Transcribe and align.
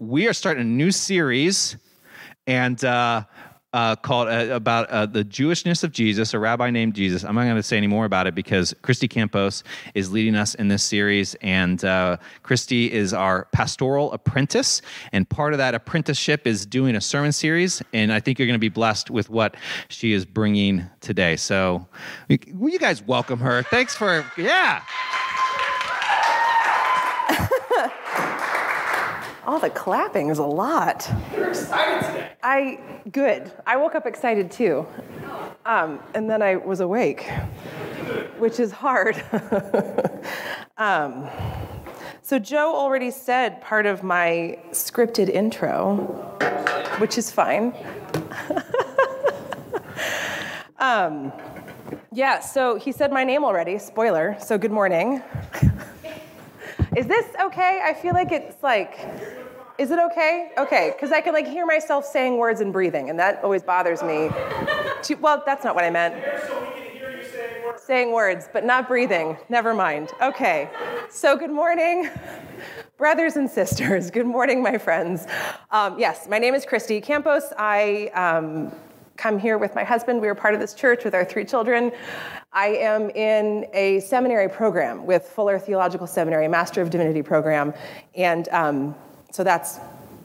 we 0.00 0.26
are 0.26 0.32
starting 0.32 0.62
a 0.62 0.66
new 0.66 0.90
series, 0.90 1.76
and 2.46 2.82
uh, 2.84 3.22
uh, 3.74 3.94
called 3.96 4.28
uh, 4.28 4.48
about 4.50 4.88
uh, 4.88 5.04
the 5.04 5.22
Jewishness 5.22 5.84
of 5.84 5.92
Jesus, 5.92 6.32
a 6.32 6.38
rabbi 6.38 6.70
named 6.70 6.94
Jesus. 6.94 7.22
I'm 7.22 7.34
not 7.34 7.44
going 7.44 7.56
to 7.56 7.62
say 7.62 7.76
any 7.76 7.86
more 7.86 8.06
about 8.06 8.26
it 8.26 8.34
because 8.34 8.74
Christy 8.80 9.06
Campos 9.06 9.62
is 9.94 10.10
leading 10.10 10.34
us 10.34 10.54
in 10.54 10.68
this 10.68 10.82
series, 10.82 11.34
and 11.42 11.84
uh, 11.84 12.16
Christy 12.42 12.90
is 12.90 13.12
our 13.12 13.44
pastoral 13.52 14.10
apprentice. 14.12 14.80
And 15.12 15.28
part 15.28 15.52
of 15.52 15.58
that 15.58 15.74
apprenticeship 15.74 16.46
is 16.46 16.64
doing 16.64 16.96
a 16.96 17.00
sermon 17.00 17.30
series, 17.30 17.82
and 17.92 18.10
I 18.10 18.20
think 18.20 18.38
you're 18.38 18.48
going 18.48 18.54
to 18.54 18.58
be 18.58 18.70
blessed 18.70 19.10
with 19.10 19.28
what 19.28 19.54
she 19.88 20.14
is 20.14 20.24
bringing 20.24 20.88
today. 21.00 21.36
So, 21.36 21.86
will 22.54 22.70
you 22.70 22.78
guys 22.78 23.02
welcome 23.02 23.38
her? 23.40 23.62
Thanks 23.64 23.94
for 23.94 24.24
yeah. 24.38 24.82
All 29.50 29.58
the 29.58 29.68
clapping 29.68 30.28
is 30.28 30.38
a 30.38 30.44
lot. 30.44 31.12
You're 31.34 31.48
excited 31.48 32.06
today. 32.06 32.30
I 32.40 32.78
good. 33.10 33.50
I 33.66 33.78
woke 33.78 33.96
up 33.96 34.06
excited 34.06 34.48
too, 34.48 34.86
um, 35.66 35.98
and 36.14 36.30
then 36.30 36.40
I 36.40 36.54
was 36.54 36.78
awake, 36.78 37.28
which 38.38 38.60
is 38.60 38.70
hard. 38.70 39.20
um, 40.78 41.28
so 42.22 42.38
Joe 42.38 42.72
already 42.76 43.10
said 43.10 43.60
part 43.60 43.86
of 43.86 44.04
my 44.04 44.56
scripted 44.70 45.28
intro, 45.28 45.96
which 46.98 47.18
is 47.18 47.32
fine. 47.32 47.74
um, 50.78 51.32
yeah. 52.12 52.38
So 52.38 52.76
he 52.76 52.92
said 52.92 53.10
my 53.10 53.24
name 53.24 53.42
already. 53.42 53.80
Spoiler. 53.80 54.36
So 54.38 54.56
good 54.58 54.70
morning. 54.70 55.20
Is 56.96 57.06
this 57.06 57.24
okay? 57.40 57.80
I 57.84 57.94
feel 57.94 58.14
like 58.14 58.32
it's 58.32 58.60
like, 58.64 58.98
is 59.80 59.90
it 59.90 59.98
okay? 59.98 60.50
Okay, 60.58 60.92
because 60.94 61.10
I 61.10 61.22
can 61.22 61.32
like 61.32 61.46
hear 61.46 61.64
myself 61.64 62.04
saying 62.04 62.36
words 62.36 62.60
and 62.60 62.70
breathing, 62.70 63.08
and 63.08 63.18
that 63.18 63.42
always 63.42 63.62
bothers 63.62 64.02
me. 64.02 64.28
To, 65.04 65.14
well, 65.14 65.42
that's 65.46 65.64
not 65.64 65.74
what 65.74 65.84
I 65.84 65.90
meant. 65.90 66.22
Saying 67.78 68.12
words, 68.12 68.46
but 68.52 68.62
not 68.62 68.86
breathing. 68.86 69.38
Never 69.48 69.72
mind. 69.72 70.12
Okay. 70.20 70.68
So, 71.08 71.34
good 71.34 71.50
morning, 71.50 72.10
brothers 72.98 73.36
and 73.36 73.48
sisters. 73.50 74.10
Good 74.10 74.26
morning, 74.26 74.62
my 74.62 74.76
friends. 74.76 75.26
Um, 75.70 75.98
yes, 75.98 76.28
my 76.28 76.38
name 76.38 76.54
is 76.54 76.66
Christy 76.66 77.00
Campos. 77.00 77.44
I 77.56 78.08
um, 78.08 78.70
come 79.16 79.38
here 79.38 79.56
with 79.56 79.74
my 79.74 79.82
husband. 79.82 80.20
We 80.20 80.28
are 80.28 80.34
part 80.34 80.52
of 80.52 80.60
this 80.60 80.74
church 80.74 81.04
with 81.04 81.14
our 81.14 81.24
three 81.24 81.46
children. 81.46 81.90
I 82.52 82.66
am 82.68 83.08
in 83.10 83.66
a 83.72 84.00
seminary 84.00 84.50
program 84.50 85.06
with 85.06 85.22
Fuller 85.22 85.58
Theological 85.58 86.06
Seminary, 86.06 86.48
Master 86.48 86.82
of 86.82 86.90
Divinity 86.90 87.22
program, 87.22 87.72
and 88.14 88.46
um, 88.50 88.94
so 89.30 89.44
that's 89.44 89.78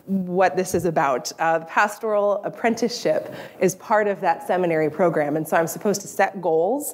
what 0.05 0.55
this 0.55 0.75
is 0.75 0.85
about. 0.85 1.31
Uh, 1.39 1.59
the 1.59 1.65
pastoral 1.65 2.43
apprenticeship 2.43 3.33
is 3.59 3.75
part 3.75 4.07
of 4.07 4.21
that 4.21 4.45
seminary 4.45 4.89
program, 4.89 5.35
and 5.35 5.47
so 5.47 5.57
I'm 5.57 5.67
supposed 5.67 6.01
to 6.01 6.07
set 6.07 6.41
goals, 6.41 6.93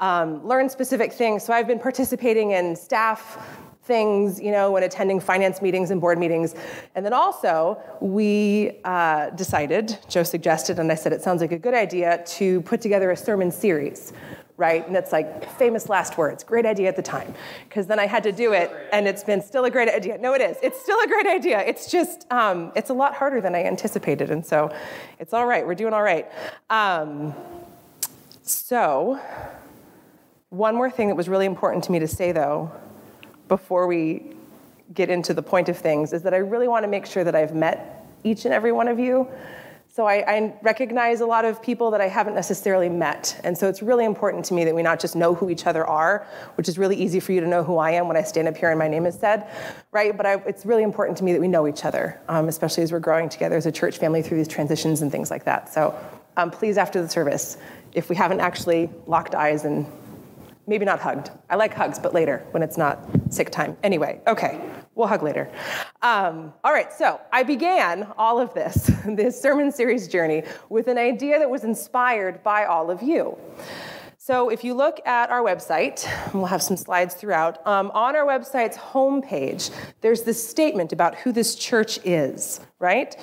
um, 0.00 0.46
learn 0.46 0.68
specific 0.68 1.12
things. 1.12 1.44
So 1.44 1.52
I've 1.52 1.66
been 1.66 1.78
participating 1.78 2.50
in 2.50 2.76
staff 2.76 3.38
things, 3.84 4.40
you 4.40 4.52
know, 4.52 4.70
when 4.70 4.84
attending 4.84 5.18
finance 5.18 5.60
meetings 5.60 5.90
and 5.90 6.00
board 6.00 6.16
meetings. 6.18 6.54
And 6.94 7.04
then 7.04 7.12
also, 7.12 7.80
we 8.00 8.78
uh, 8.84 9.30
decided, 9.30 9.98
Joe 10.08 10.22
suggested, 10.22 10.78
and 10.78 10.92
I 10.92 10.94
said 10.94 11.12
it 11.12 11.20
sounds 11.20 11.40
like 11.40 11.52
a 11.52 11.58
good 11.58 11.74
idea, 11.74 12.22
to 12.24 12.60
put 12.60 12.80
together 12.80 13.10
a 13.10 13.16
sermon 13.16 13.50
series 13.50 14.12
right? 14.56 14.86
And 14.86 14.96
it's 14.96 15.12
like 15.12 15.50
famous 15.58 15.88
last 15.88 16.18
words, 16.18 16.44
great 16.44 16.66
idea 16.66 16.88
at 16.88 16.96
the 16.96 17.02
time. 17.02 17.34
Because 17.68 17.86
then 17.86 17.98
I 17.98 18.06
had 18.06 18.22
to 18.24 18.32
do 18.32 18.52
it, 18.52 18.70
and 18.92 19.08
it's 19.08 19.24
been 19.24 19.40
still 19.40 19.64
a 19.64 19.70
great 19.70 19.88
idea. 19.88 20.18
No, 20.18 20.34
it 20.34 20.40
is. 20.40 20.56
It's 20.62 20.80
still 20.80 20.98
a 21.00 21.06
great 21.06 21.26
idea. 21.26 21.60
It's 21.60 21.90
just, 21.90 22.30
um, 22.30 22.72
it's 22.76 22.90
a 22.90 22.94
lot 22.94 23.14
harder 23.14 23.40
than 23.40 23.54
I 23.54 23.64
anticipated. 23.64 24.30
And 24.30 24.44
so 24.44 24.74
it's 25.18 25.32
all 25.32 25.46
right. 25.46 25.66
We're 25.66 25.74
doing 25.74 25.94
all 25.94 26.02
right. 26.02 26.30
Um, 26.70 27.34
so, 28.42 29.20
one 30.50 30.74
more 30.74 30.90
thing 30.90 31.08
that 31.08 31.14
was 31.14 31.28
really 31.28 31.46
important 31.46 31.84
to 31.84 31.92
me 31.92 31.98
to 32.00 32.08
say, 32.08 32.32
though, 32.32 32.70
before 33.48 33.86
we 33.86 34.34
get 34.92 35.08
into 35.08 35.32
the 35.32 35.42
point 35.42 35.68
of 35.70 35.78
things, 35.78 36.12
is 36.12 36.22
that 36.22 36.34
I 36.34 36.38
really 36.38 36.68
want 36.68 36.82
to 36.84 36.88
make 36.88 37.06
sure 37.06 37.24
that 37.24 37.34
I've 37.34 37.54
met 37.54 38.04
each 38.24 38.44
and 38.44 38.52
every 38.52 38.72
one 38.72 38.88
of 38.88 38.98
you 38.98 39.28
so 39.94 40.06
I, 40.06 40.24
I, 40.26 40.54
recognize 40.62 41.20
a 41.20 41.26
lot 41.26 41.44
of 41.44 41.62
people 41.62 41.90
that 41.90 42.00
I 42.00 42.08
haven't 42.08 42.34
necessarily 42.34 42.88
met. 42.88 43.38
And 43.44 43.58
so 43.58 43.68
it's 43.68 43.82
really 43.82 44.06
important 44.06 44.42
to 44.46 44.54
me 44.54 44.64
that 44.64 44.74
we 44.74 44.82
not 44.82 44.98
just 44.98 45.14
know 45.14 45.34
who 45.34 45.50
each 45.50 45.66
other 45.66 45.86
are, 45.86 46.26
which 46.54 46.66
is 46.66 46.78
really 46.78 46.96
easy 46.96 47.20
for 47.20 47.32
you 47.32 47.42
to 47.42 47.46
know 47.46 47.62
who 47.62 47.76
I 47.76 47.90
am 47.90 48.08
when 48.08 48.16
I 48.16 48.22
stand 48.22 48.48
up 48.48 48.56
here 48.56 48.70
and 48.70 48.78
my 48.78 48.88
name 48.88 49.04
is 49.04 49.18
said, 49.18 49.46
right? 49.90 50.16
But 50.16 50.24
I, 50.24 50.36
it's 50.46 50.64
really 50.64 50.82
important 50.82 51.18
to 51.18 51.24
me 51.24 51.34
that 51.34 51.42
we 51.42 51.48
know 51.48 51.68
each 51.68 51.84
other, 51.84 52.18
um, 52.28 52.48
especially 52.48 52.84
as 52.84 52.90
we're 52.90 53.00
growing 53.00 53.28
together 53.28 53.54
as 53.54 53.66
a 53.66 53.72
church 53.72 53.98
family 53.98 54.22
through 54.22 54.38
these 54.38 54.48
transitions 54.48 55.02
and 55.02 55.12
things 55.12 55.30
like 55.30 55.44
that. 55.44 55.68
So 55.68 55.94
um, 56.38 56.50
please, 56.50 56.78
after 56.78 57.02
the 57.02 57.08
service, 57.08 57.58
if 57.92 58.08
we 58.08 58.16
haven't 58.16 58.40
actually 58.40 58.88
locked 59.06 59.34
eyes 59.34 59.66
and 59.66 59.86
maybe 60.66 60.86
not 60.86 61.00
hugged. 61.00 61.30
I 61.50 61.56
like 61.56 61.74
hugs, 61.74 61.98
but 61.98 62.14
later 62.14 62.46
when 62.52 62.62
it's 62.62 62.78
not 62.78 62.98
sick 63.28 63.50
time. 63.50 63.76
Anyway, 63.82 64.22
okay. 64.26 64.58
We'll 64.94 65.08
hug 65.08 65.22
later. 65.22 65.50
Um, 66.02 66.52
all 66.62 66.72
right, 66.72 66.92
so 66.92 67.20
I 67.32 67.44
began 67.44 68.06
all 68.18 68.38
of 68.38 68.52
this, 68.52 68.90
this 69.06 69.40
sermon 69.40 69.72
series 69.72 70.06
journey, 70.06 70.42
with 70.68 70.88
an 70.88 70.98
idea 70.98 71.38
that 71.38 71.48
was 71.48 71.64
inspired 71.64 72.42
by 72.42 72.66
all 72.66 72.90
of 72.90 73.02
you. 73.02 73.38
So 74.24 74.50
if 74.50 74.62
you 74.62 74.74
look 74.74 75.04
at 75.04 75.30
our 75.30 75.40
website, 75.40 76.06
we'll 76.32 76.46
have 76.46 76.62
some 76.62 76.76
slides 76.76 77.14
throughout, 77.14 77.66
um, 77.66 77.90
on 77.92 78.14
our 78.14 78.24
website's 78.24 78.76
homepage, 78.76 79.70
there's 80.00 80.22
this 80.22 80.46
statement 80.48 80.92
about 80.92 81.16
who 81.16 81.32
this 81.32 81.56
church 81.56 81.98
is, 82.04 82.60
right? 82.78 83.16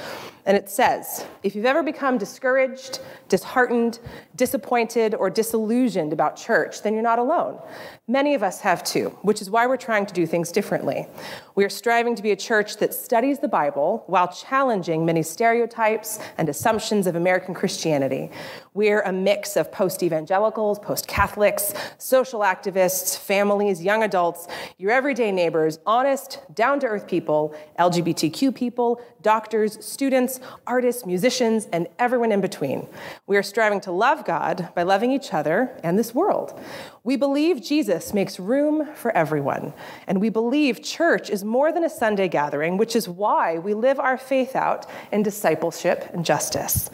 And 0.49 0.57
it 0.57 0.67
says 0.67 1.27
if 1.43 1.55
you've 1.55 1.67
ever 1.67 1.83
become 1.83 2.17
discouraged, 2.17 3.01
disheartened, 3.27 3.99
disappointed, 4.35 5.13
or 5.13 5.29
disillusioned 5.29 6.11
about 6.11 6.37
church, 6.37 6.81
then 6.81 6.95
you're 6.95 7.03
not 7.03 7.19
alone. 7.19 7.59
Many 8.07 8.33
of 8.33 8.41
us 8.41 8.59
have 8.61 8.83
too, 8.83 9.09
which 9.21 9.43
is 9.43 9.51
why 9.51 9.67
we're 9.67 9.77
trying 9.77 10.07
to 10.07 10.13
do 10.15 10.25
things 10.25 10.51
differently. 10.51 11.05
We 11.53 11.63
are 11.65 11.69
striving 11.69 12.15
to 12.15 12.23
be 12.23 12.31
a 12.31 12.35
church 12.35 12.77
that 12.77 12.95
studies 12.95 13.37
the 13.37 13.47
Bible 13.47 14.03
while 14.07 14.27
challenging 14.27 15.05
many 15.05 15.21
stereotypes 15.21 16.17
and 16.39 16.49
assumptions 16.49 17.05
of 17.05 17.15
American 17.15 17.53
Christianity. 17.53 18.31
We're 18.73 19.01
a 19.01 19.11
mix 19.11 19.55
of 19.55 19.71
post 19.71 20.01
evangelicals, 20.01 20.79
post 20.79 21.07
Catholics, 21.07 21.75
social 21.99 22.39
activists, 22.39 23.15
families, 23.15 23.83
young 23.83 24.01
adults, 24.01 24.47
your 24.79 24.89
everyday 24.89 25.31
neighbors, 25.31 25.77
honest, 25.85 26.39
down 26.55 26.79
to 26.79 26.87
earth 26.87 27.07
people, 27.07 27.53
LGBTQ 27.77 28.55
people, 28.55 28.99
doctors, 29.21 29.83
students, 29.83 30.39
artists, 30.65 31.05
musicians, 31.05 31.67
and 31.71 31.87
everyone 31.97 32.31
in 32.31 32.41
between. 32.41 32.87
We 33.27 33.37
are 33.37 33.43
striving 33.43 33.81
to 33.81 33.91
love 33.91 34.25
God 34.25 34.69
by 34.75 34.83
loving 34.83 35.11
each 35.11 35.33
other 35.33 35.77
and 35.83 35.97
this 35.97 36.15
world. 36.15 36.59
We 37.03 37.15
believe 37.15 37.63
Jesus 37.63 38.13
makes 38.13 38.39
room 38.39 38.87
for 38.95 39.15
everyone, 39.15 39.73
and 40.07 40.21
we 40.21 40.29
believe 40.29 40.83
church 40.83 41.29
is 41.29 41.43
more 41.43 41.71
than 41.71 41.83
a 41.83 41.89
Sunday 41.89 42.27
gathering, 42.27 42.77
which 42.77 42.95
is 42.95 43.09
why 43.09 43.57
we 43.57 43.73
live 43.73 43.99
our 43.99 44.17
faith 44.17 44.55
out 44.55 44.85
in 45.11 45.23
discipleship 45.23 46.09
and 46.13 46.25
justice. 46.25 46.89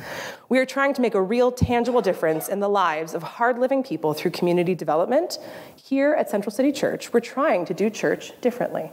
We 0.47 0.59
are 0.59 0.66
trying 0.66 0.94
to 0.94 1.02
make 1.02 1.16
a 1.16 1.22
real, 1.22 1.52
tangible 1.52 2.02
difference 2.02 2.47
in 2.50 2.59
the 2.59 2.69
lives 2.69 3.14
of 3.14 3.24
hard 3.24 3.58
living 3.58 3.84
people 3.84 4.14
through 4.14 4.31
community 4.31 4.75
development. 4.75 5.40
Here 5.75 6.14
at 6.14 6.30
Central 6.30 6.52
City 6.52 6.72
Church, 6.72 7.12
we're 7.12 7.19
trying 7.19 7.66
to 7.66 7.74
do 7.74 7.90
church 7.90 8.31
differently. 8.41 8.91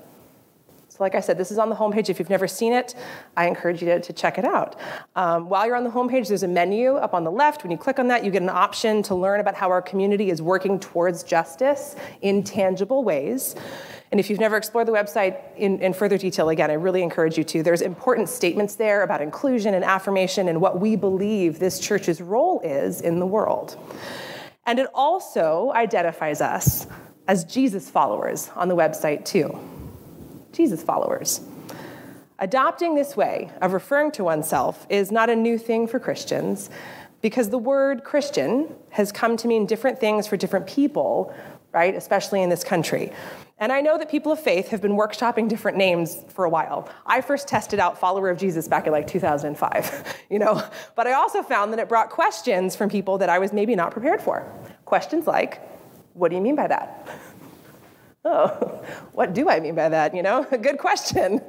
Like 1.03 1.15
I 1.15 1.21
said, 1.21 1.37
this 1.37 1.51
is 1.51 1.59
on 1.59 1.69
the 1.69 1.77
homepage. 1.77 2.09
If 2.09 2.19
you've 2.19 2.31
never 2.31 2.49
seen 2.49 2.73
it, 2.73 2.95
I 3.37 3.47
encourage 3.47 3.83
you 3.83 3.89
to, 3.89 4.01
to 4.01 4.13
check 4.13 4.39
it 4.39 4.45
out. 4.45 4.77
Um, 5.17 5.49
while 5.49 5.67
you're 5.67 5.77
on 5.77 5.85
the 5.85 5.91
homepage, 5.91 6.29
there's 6.29 6.45
a 6.45 6.49
menu 6.49 6.95
up 6.95 7.13
on 7.13 7.25
the 7.25 7.31
left. 7.31 7.65
When 7.65 7.71
you 7.71 7.77
click 7.77 7.99
on 7.99 8.09
that, 8.09 8.25
you 8.25 8.31
get 8.31 8.43
an 8.43 8.49
option 8.49 9.03
to 9.05 9.15
learn 9.15 9.41
about 9.41 9.55
how 9.55 9.69
our 9.71 9.83
community 9.83 10.31
is 10.31 10.41
working 10.41 10.81
towards 10.81 11.23
justice 11.23 11.97
in 12.23 12.45
tangible 12.45 13.05
ways. 13.05 13.55
And 14.13 14.21
if 14.21 14.29
you've 14.29 14.41
never 14.41 14.57
explored 14.59 14.87
the 14.87 14.93
website 14.93 15.41
in, 15.57 15.81
in, 15.81 15.95
further 15.95 16.19
detail, 16.19 16.51
again, 16.51 16.71
I 16.71 16.75
really 16.75 17.03
encourage 17.03 17.39
you 17.39 17.45
to. 17.45 17.63
There's 17.63 17.81
important 17.81 18.29
statements 18.29 18.75
there 18.75 19.03
about 19.03 19.23
inclusion 19.23 19.75
and 19.75 19.83
affirmation 19.83 20.49
and 20.49 20.61
what 20.61 20.79
we 20.79 20.97
believe 20.97 21.59
this 21.59 21.81
church's 21.81 22.21
role 22.21 22.61
is 22.61 23.01
in 23.01 23.19
the 23.19 23.27
world. 23.27 23.79
And 24.67 24.79
it 24.79 24.89
also 24.95 25.73
identifies 25.75 26.41
us 26.41 26.87
as 27.27 27.45
Jesus 27.45 27.91
followers 27.91 28.51
on 28.55 28.69
the 28.69 28.77
website, 28.77 29.25
too. 29.25 29.59
Jesus 30.53 30.83
followers. 30.83 31.41
Adopting 32.39 32.95
this 32.95 33.17
way 33.17 33.51
of 33.61 33.73
referring 33.73 34.11
to 34.13 34.25
oneself 34.25 34.87
is 34.89 35.13
not 35.13 35.31
a 35.31 35.37
new 35.37 35.57
thing 35.57 35.87
for 35.87 35.99
Christians 35.99 36.71
because 37.21 37.51
the 37.51 37.59
word 37.59 38.05
Christian 38.05 38.75
has 38.91 39.13
come 39.13 39.37
to 39.37 39.49
mean 39.49 39.65
different 39.65 39.99
things 39.99 40.27
for 40.27 40.37
different 40.37 40.67
people, 40.67 41.33
right, 41.73 41.95
especially 41.95 42.43
in 42.43 42.51
this 42.51 42.65
country. 42.65 43.13
And 43.59 43.71
I 43.71 43.81
know 43.81 43.97
that 43.97 44.11
people 44.11 44.33
of 44.33 44.41
faith 44.41 44.69
have 44.69 44.83
been 44.83 44.97
workshopping 44.97 45.49
different 45.49 45.79
names 45.79 46.19
for 46.31 46.45
a 46.45 46.51
while. 46.51 46.91
I 47.07 47.21
first 47.21 47.47
tested 47.47 47.79
out 47.79 47.97
follower 47.97 48.29
of 48.29 48.39
Jesus 48.39 48.67
back 48.67 48.87
in 48.89 48.93
like 48.93 49.07
2005, 49.07 50.17
you 50.31 50.41
know, 50.41 50.65
but 50.97 51.07
I 51.07 51.13
also 51.13 51.45
found 51.45 51.73
that 51.73 51.79
it 51.79 51.89
brought 51.89 52.11
questions 52.11 52.75
from 52.75 52.91
people 52.91 53.19
that 53.19 53.29
I 53.29 53.39
was 53.39 53.53
maybe 53.53 53.77
not 53.77 53.93
prepared 53.93 54.21
for. 54.21 54.53
Questions 54.85 55.29
like, 55.29 55.61
what 56.15 56.31
do 56.31 56.37
you 56.37 56.43
mean 56.43 56.57
by 56.57 56.67
that? 56.67 57.09
Oh, 58.25 58.49
what 59.13 59.35
do 59.35 59.49
I 59.49 59.61
mean 59.61 59.75
by 59.75 59.89
that? 59.89 60.15
You 60.15 60.23
know, 60.23 60.47
a 60.51 60.59
good 60.69 60.79
question. 60.79 61.41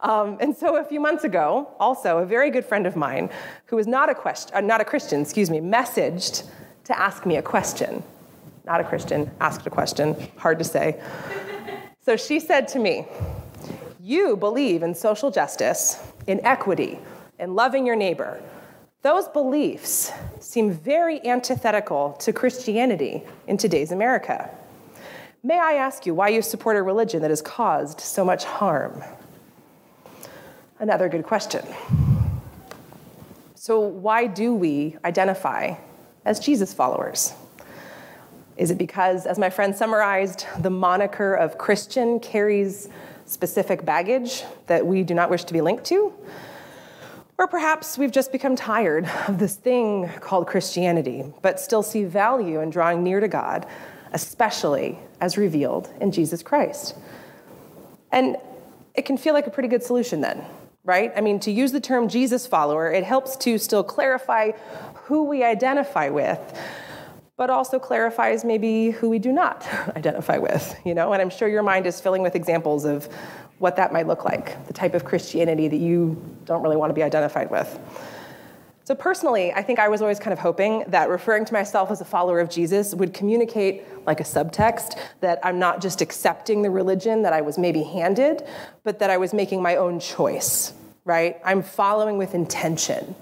Um, 0.00 0.38
and 0.40 0.56
so 0.56 0.76
a 0.76 0.84
few 0.84 1.00
months 1.00 1.24
ago, 1.24 1.68
also 1.78 2.18
a 2.18 2.26
very 2.26 2.50
good 2.50 2.64
friend 2.64 2.86
of 2.86 2.96
mine, 2.96 3.30
who 3.66 3.78
is 3.78 3.86
not 3.86 4.10
a 4.10 4.14
question, 4.14 4.54
uh, 4.54 4.60
not 4.60 4.80
a 4.80 4.84
Christian, 4.84 5.20
excuse 5.20 5.50
me, 5.50 5.60
messaged 5.60 6.44
to 6.84 6.98
ask 6.98 7.26
me 7.26 7.36
a 7.36 7.42
question. 7.42 8.02
Not 8.64 8.80
a 8.80 8.84
Christian, 8.84 9.30
asked 9.40 9.66
a 9.66 9.70
question. 9.70 10.16
Hard 10.36 10.58
to 10.58 10.64
say. 10.64 11.00
so 12.04 12.16
she 12.16 12.38
said 12.40 12.68
to 12.68 12.78
me, 12.78 13.06
"You 14.00 14.36
believe 14.36 14.82
in 14.82 14.94
social 14.94 15.30
justice, 15.30 15.98
in 16.26 16.44
equity, 16.44 16.98
in 17.38 17.54
loving 17.54 17.86
your 17.86 17.96
neighbor." 17.96 18.40
Those 19.02 19.28
beliefs 19.28 20.12
seem 20.40 20.70
very 20.70 21.26
antithetical 21.26 22.12
to 22.20 22.34
Christianity 22.34 23.22
in 23.46 23.56
today's 23.56 23.92
America. 23.92 24.50
May 25.42 25.58
I 25.58 25.74
ask 25.74 26.04
you 26.04 26.14
why 26.14 26.28
you 26.28 26.42
support 26.42 26.76
a 26.76 26.82
religion 26.82 27.22
that 27.22 27.30
has 27.30 27.40
caused 27.40 28.00
so 28.00 28.26
much 28.26 28.44
harm? 28.44 29.02
Another 30.78 31.08
good 31.08 31.24
question. 31.24 31.64
So, 33.54 33.80
why 33.80 34.26
do 34.26 34.54
we 34.54 34.96
identify 35.02 35.76
as 36.26 36.40
Jesus 36.40 36.74
followers? 36.74 37.32
Is 38.58 38.70
it 38.70 38.76
because, 38.76 39.24
as 39.24 39.38
my 39.38 39.48
friend 39.48 39.74
summarized, 39.74 40.44
the 40.58 40.68
moniker 40.68 41.32
of 41.34 41.56
Christian 41.56 42.20
carries 42.20 42.90
specific 43.24 43.84
baggage 43.86 44.44
that 44.66 44.86
we 44.86 45.02
do 45.02 45.14
not 45.14 45.30
wish 45.30 45.44
to 45.44 45.54
be 45.54 45.62
linked 45.62 45.84
to? 45.84 46.12
Or 47.38 47.46
perhaps 47.46 47.96
we've 47.96 48.12
just 48.12 48.30
become 48.32 48.56
tired 48.56 49.08
of 49.26 49.38
this 49.38 49.56
thing 49.56 50.10
called 50.20 50.46
Christianity, 50.46 51.24
but 51.40 51.58
still 51.58 51.82
see 51.82 52.04
value 52.04 52.60
in 52.60 52.68
drawing 52.68 53.02
near 53.02 53.20
to 53.20 53.28
God, 53.28 53.66
especially 54.12 54.98
as 55.20 55.36
revealed 55.36 55.92
in 56.00 56.12
Jesus 56.12 56.42
Christ. 56.42 56.94
And 58.12 58.36
it 58.94 59.02
can 59.02 59.16
feel 59.16 59.34
like 59.34 59.46
a 59.46 59.50
pretty 59.50 59.68
good 59.68 59.82
solution 59.82 60.20
then, 60.20 60.44
right? 60.84 61.12
I 61.16 61.20
mean, 61.20 61.38
to 61.40 61.50
use 61.50 61.72
the 61.72 61.80
term 61.80 62.08
Jesus 62.08 62.46
follower, 62.46 62.90
it 62.90 63.04
helps 63.04 63.36
to 63.38 63.58
still 63.58 63.84
clarify 63.84 64.52
who 65.04 65.24
we 65.24 65.44
identify 65.44 66.08
with, 66.08 66.40
but 67.36 67.50
also 67.50 67.78
clarifies 67.78 68.44
maybe 68.44 68.90
who 68.90 69.08
we 69.08 69.18
do 69.18 69.32
not 69.32 69.66
identify 69.96 70.38
with, 70.38 70.78
you 70.84 70.94
know? 70.94 71.12
And 71.12 71.22
I'm 71.22 71.30
sure 71.30 71.48
your 71.48 71.62
mind 71.62 71.86
is 71.86 72.00
filling 72.00 72.22
with 72.22 72.34
examples 72.34 72.84
of 72.84 73.08
what 73.58 73.76
that 73.76 73.92
might 73.92 74.06
look 74.06 74.24
like, 74.24 74.66
the 74.66 74.72
type 74.72 74.94
of 74.94 75.04
Christianity 75.04 75.68
that 75.68 75.76
you 75.76 76.20
don't 76.46 76.62
really 76.62 76.76
want 76.76 76.90
to 76.90 76.94
be 76.94 77.02
identified 77.02 77.50
with. 77.50 77.78
So, 78.90 78.96
personally, 78.96 79.52
I 79.52 79.62
think 79.62 79.78
I 79.78 79.86
was 79.86 80.02
always 80.02 80.18
kind 80.18 80.32
of 80.32 80.40
hoping 80.40 80.82
that 80.88 81.08
referring 81.08 81.44
to 81.44 81.52
myself 81.52 81.92
as 81.92 82.00
a 82.00 82.04
follower 82.04 82.40
of 82.40 82.50
Jesus 82.50 82.92
would 82.92 83.14
communicate 83.14 83.84
like 84.04 84.18
a 84.18 84.24
subtext 84.24 84.98
that 85.20 85.38
I'm 85.44 85.60
not 85.60 85.80
just 85.80 86.00
accepting 86.00 86.62
the 86.62 86.70
religion 86.70 87.22
that 87.22 87.32
I 87.32 87.40
was 87.40 87.56
maybe 87.56 87.84
handed, 87.84 88.42
but 88.82 88.98
that 88.98 89.08
I 89.08 89.16
was 89.16 89.32
making 89.32 89.62
my 89.62 89.76
own 89.76 90.00
choice, 90.00 90.72
right? 91.04 91.40
I'm 91.44 91.62
following 91.62 92.18
with 92.18 92.34
intention, 92.34 93.14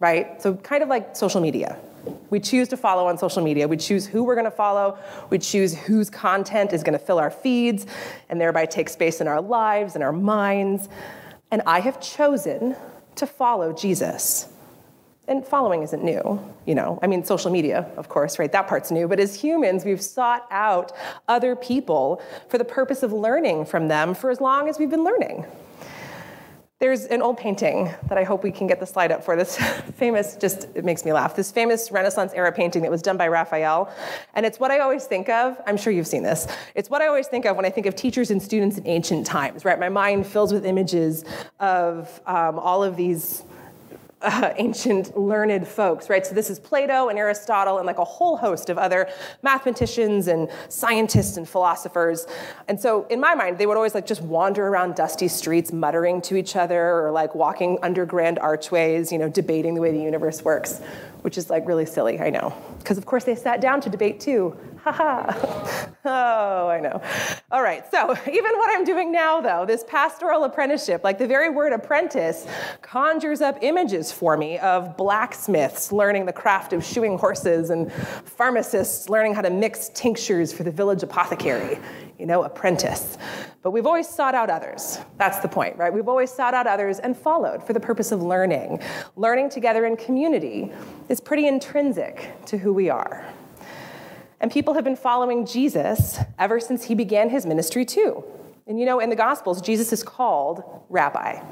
right? 0.00 0.42
So, 0.42 0.56
kind 0.56 0.82
of 0.82 0.90
like 0.90 1.16
social 1.16 1.40
media. 1.40 1.78
We 2.28 2.38
choose 2.38 2.68
to 2.68 2.76
follow 2.76 3.06
on 3.06 3.16
social 3.16 3.42
media. 3.42 3.66
We 3.66 3.78
choose 3.78 4.06
who 4.06 4.22
we're 4.22 4.34
going 4.34 4.44
to 4.44 4.50
follow. 4.50 4.98
We 5.30 5.38
choose 5.38 5.74
whose 5.74 6.10
content 6.10 6.74
is 6.74 6.82
going 6.82 6.98
to 6.98 7.02
fill 7.02 7.18
our 7.18 7.30
feeds 7.30 7.86
and 8.28 8.38
thereby 8.38 8.66
take 8.66 8.90
space 8.90 9.22
in 9.22 9.28
our 9.28 9.40
lives 9.40 9.94
and 9.94 10.04
our 10.04 10.12
minds. 10.12 10.90
And 11.50 11.62
I 11.64 11.80
have 11.80 12.02
chosen 12.02 12.76
to 13.14 13.26
follow 13.26 13.72
Jesus. 13.72 14.50
And 15.30 15.46
following 15.46 15.84
isn't 15.84 16.02
new, 16.02 16.44
you 16.66 16.74
know. 16.74 16.98
I 17.02 17.06
mean, 17.06 17.22
social 17.22 17.52
media, 17.52 17.88
of 17.96 18.08
course, 18.08 18.40
right? 18.40 18.50
That 18.50 18.66
part's 18.66 18.90
new. 18.90 19.06
But 19.06 19.20
as 19.20 19.32
humans, 19.36 19.84
we've 19.84 20.02
sought 20.02 20.44
out 20.50 20.90
other 21.28 21.54
people 21.54 22.20
for 22.48 22.58
the 22.58 22.64
purpose 22.64 23.04
of 23.04 23.12
learning 23.12 23.66
from 23.66 23.86
them 23.86 24.12
for 24.12 24.30
as 24.30 24.40
long 24.40 24.68
as 24.68 24.80
we've 24.80 24.90
been 24.90 25.04
learning. 25.04 25.46
There's 26.80 27.04
an 27.04 27.22
old 27.22 27.38
painting 27.38 27.94
that 28.08 28.18
I 28.18 28.24
hope 28.24 28.42
we 28.42 28.50
can 28.50 28.66
get 28.66 28.80
the 28.80 28.86
slide 28.86 29.12
up 29.12 29.22
for. 29.22 29.36
This 29.36 29.56
famous, 29.96 30.34
just 30.34 30.66
it 30.74 30.84
makes 30.84 31.04
me 31.04 31.12
laugh. 31.12 31.36
This 31.36 31.52
famous 31.52 31.92
Renaissance 31.92 32.32
era 32.34 32.50
painting 32.50 32.82
that 32.82 32.90
was 32.90 33.00
done 33.00 33.16
by 33.16 33.28
Raphael. 33.28 33.88
And 34.34 34.44
it's 34.44 34.58
what 34.58 34.72
I 34.72 34.80
always 34.80 35.04
think 35.04 35.28
of. 35.28 35.60
I'm 35.64 35.76
sure 35.76 35.92
you've 35.92 36.08
seen 36.08 36.24
this. 36.24 36.48
It's 36.74 36.90
what 36.90 37.02
I 37.02 37.06
always 37.06 37.28
think 37.28 37.44
of 37.44 37.54
when 37.54 37.66
I 37.66 37.70
think 37.70 37.86
of 37.86 37.94
teachers 37.94 38.32
and 38.32 38.42
students 38.42 38.78
in 38.78 38.86
ancient 38.88 39.26
times, 39.26 39.64
right? 39.64 39.78
My 39.78 39.90
mind 39.90 40.26
fills 40.26 40.52
with 40.52 40.66
images 40.66 41.24
of 41.60 42.20
um, 42.26 42.58
all 42.58 42.82
of 42.82 42.96
these 42.96 43.44
uh, 44.22 44.52
ancient 44.56 45.16
learned 45.18 45.66
folks, 45.66 46.10
right? 46.10 46.26
So 46.26 46.34
this 46.34 46.50
is 46.50 46.58
Plato 46.58 47.08
and 47.08 47.18
Aristotle 47.18 47.78
and 47.78 47.86
like 47.86 47.98
a 47.98 48.04
whole 48.04 48.36
host 48.36 48.70
of 48.70 48.78
other 48.78 49.08
mathematicians 49.42 50.28
and 50.28 50.48
scientists 50.68 51.36
and 51.36 51.48
philosophers. 51.48 52.26
And 52.68 52.80
so 52.80 53.06
in 53.06 53.20
my 53.20 53.34
mind, 53.34 53.58
they 53.58 53.66
would 53.66 53.76
always 53.76 53.94
like 53.94 54.06
just 54.06 54.22
wander 54.22 54.66
around 54.68 54.94
dusty 54.94 55.28
streets, 55.28 55.72
muttering 55.72 56.20
to 56.22 56.36
each 56.36 56.56
other 56.56 57.00
or 57.00 57.10
like 57.10 57.34
walking 57.34 57.78
under 57.82 58.04
grand 58.04 58.38
archways, 58.38 59.10
you 59.12 59.18
know, 59.18 59.28
debating 59.28 59.74
the 59.74 59.80
way 59.80 59.92
the 59.92 60.02
universe 60.02 60.42
works, 60.42 60.80
which 61.22 61.38
is 61.38 61.50
like 61.50 61.66
really 61.66 61.86
silly, 61.86 62.20
I 62.20 62.30
know. 62.30 62.54
Because 62.78 62.98
of 62.98 63.06
course 63.06 63.24
they 63.24 63.34
sat 63.34 63.60
down 63.60 63.80
to 63.82 63.90
debate 63.90 64.20
too. 64.20 64.56
Oh, 66.02 66.68
I 66.68 66.80
know. 66.80 67.02
All 67.50 67.62
right, 67.62 67.84
so 67.90 68.16
even 68.32 68.56
what 68.56 68.70
I'm 68.70 68.84
doing 68.84 69.12
now, 69.12 69.40
though, 69.40 69.66
this 69.66 69.84
pastoral 69.86 70.44
apprenticeship, 70.44 71.04
like 71.04 71.18
the 71.18 71.26
very 71.26 71.50
word 71.50 71.74
apprentice, 71.74 72.46
conjures 72.80 73.42
up 73.42 73.58
images 73.60 74.10
for 74.10 74.36
me 74.36 74.58
of 74.58 74.96
blacksmiths 74.96 75.92
learning 75.92 76.24
the 76.24 76.32
craft 76.32 76.72
of 76.72 76.82
shoeing 76.82 77.18
horses 77.18 77.68
and 77.68 77.92
pharmacists 77.92 79.10
learning 79.10 79.34
how 79.34 79.42
to 79.42 79.50
mix 79.50 79.90
tinctures 79.90 80.52
for 80.52 80.62
the 80.62 80.70
village 80.70 81.02
apothecary. 81.02 81.78
You 82.18 82.26
know, 82.26 82.42
apprentice. 82.42 83.16
But 83.62 83.70
we've 83.70 83.86
always 83.86 84.06
sought 84.06 84.34
out 84.34 84.50
others. 84.50 84.98
That's 85.16 85.38
the 85.38 85.48
point, 85.48 85.76
right? 85.78 85.92
We've 85.92 86.08
always 86.08 86.30
sought 86.30 86.52
out 86.52 86.66
others 86.66 86.98
and 86.98 87.16
followed 87.16 87.66
for 87.66 87.72
the 87.72 87.80
purpose 87.80 88.12
of 88.12 88.22
learning. 88.22 88.80
Learning 89.16 89.48
together 89.48 89.86
in 89.86 89.96
community 89.96 90.70
is 91.08 91.18
pretty 91.18 91.46
intrinsic 91.46 92.30
to 92.44 92.58
who 92.58 92.74
we 92.74 92.90
are. 92.90 93.24
And 94.40 94.50
people 94.50 94.74
have 94.74 94.84
been 94.84 94.96
following 94.96 95.44
Jesus 95.44 96.18
ever 96.38 96.60
since 96.60 96.84
he 96.84 96.94
began 96.94 97.28
his 97.28 97.44
ministry, 97.44 97.84
too. 97.84 98.24
And 98.66 98.78
you 98.80 98.86
know, 98.86 99.00
in 99.00 99.10
the 99.10 99.16
Gospels, 99.16 99.60
Jesus 99.60 99.92
is 99.92 100.02
called 100.02 100.62
rabbi. 100.88 101.42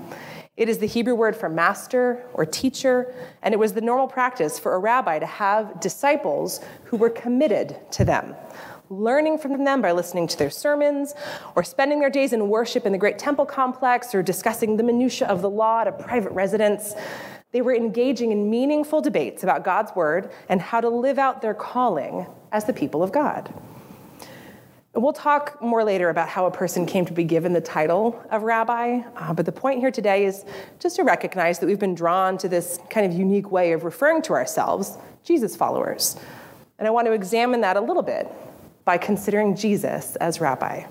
It 0.56 0.68
is 0.68 0.78
the 0.78 0.86
Hebrew 0.86 1.14
word 1.14 1.36
for 1.36 1.48
master 1.48 2.24
or 2.32 2.44
teacher, 2.46 3.14
and 3.42 3.54
it 3.54 3.58
was 3.58 3.74
the 3.74 3.80
normal 3.80 4.08
practice 4.08 4.58
for 4.58 4.74
a 4.74 4.78
rabbi 4.78 5.18
to 5.18 5.26
have 5.26 5.80
disciples 5.80 6.60
who 6.84 6.96
were 6.96 7.10
committed 7.10 7.76
to 7.92 8.04
them, 8.04 8.34
learning 8.90 9.38
from 9.38 9.64
them 9.64 9.82
by 9.82 9.92
listening 9.92 10.26
to 10.26 10.38
their 10.38 10.50
sermons, 10.50 11.14
or 11.54 11.62
spending 11.62 12.00
their 12.00 12.10
days 12.10 12.32
in 12.32 12.48
worship 12.48 12.86
in 12.86 12.92
the 12.92 12.98
great 12.98 13.18
temple 13.18 13.46
complex, 13.46 14.14
or 14.14 14.22
discussing 14.22 14.76
the 14.76 14.82
minutiae 14.82 15.28
of 15.28 15.42
the 15.42 15.50
law 15.50 15.82
at 15.82 15.88
a 15.88 15.92
private 15.92 16.32
residence. 16.32 16.94
They 17.52 17.62
were 17.62 17.74
engaging 17.74 18.30
in 18.30 18.50
meaningful 18.50 19.00
debates 19.00 19.42
about 19.42 19.64
God's 19.64 19.94
word 19.96 20.30
and 20.48 20.60
how 20.60 20.80
to 20.80 20.88
live 20.88 21.18
out 21.18 21.40
their 21.40 21.54
calling 21.54 22.26
as 22.52 22.64
the 22.64 22.72
people 22.72 23.02
of 23.02 23.12
God. 23.12 23.52
We'll 24.94 25.12
talk 25.12 25.62
more 25.62 25.84
later 25.84 26.08
about 26.08 26.28
how 26.28 26.46
a 26.46 26.50
person 26.50 26.84
came 26.84 27.06
to 27.06 27.12
be 27.12 27.22
given 27.22 27.52
the 27.52 27.60
title 27.60 28.20
of 28.30 28.42
rabbi, 28.42 29.02
uh, 29.16 29.32
but 29.32 29.46
the 29.46 29.52
point 29.52 29.78
here 29.78 29.92
today 29.92 30.24
is 30.24 30.44
just 30.80 30.96
to 30.96 31.04
recognize 31.04 31.60
that 31.60 31.66
we've 31.66 31.78
been 31.78 31.94
drawn 31.94 32.36
to 32.38 32.48
this 32.48 32.80
kind 32.90 33.06
of 33.06 33.16
unique 33.16 33.52
way 33.52 33.72
of 33.72 33.84
referring 33.84 34.22
to 34.22 34.32
ourselves, 34.32 34.98
Jesus 35.22 35.54
followers. 35.54 36.16
And 36.78 36.88
I 36.88 36.90
want 36.90 37.06
to 37.06 37.12
examine 37.12 37.60
that 37.60 37.76
a 37.76 37.80
little 37.80 38.02
bit 38.02 38.28
by 38.84 38.98
considering 38.98 39.54
Jesus 39.54 40.16
as 40.16 40.40
rabbi. 40.40 40.84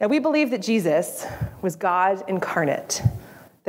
Now, 0.00 0.08
we 0.08 0.18
believe 0.18 0.50
that 0.50 0.62
Jesus 0.62 1.26
was 1.62 1.76
God 1.76 2.24
incarnate 2.28 3.02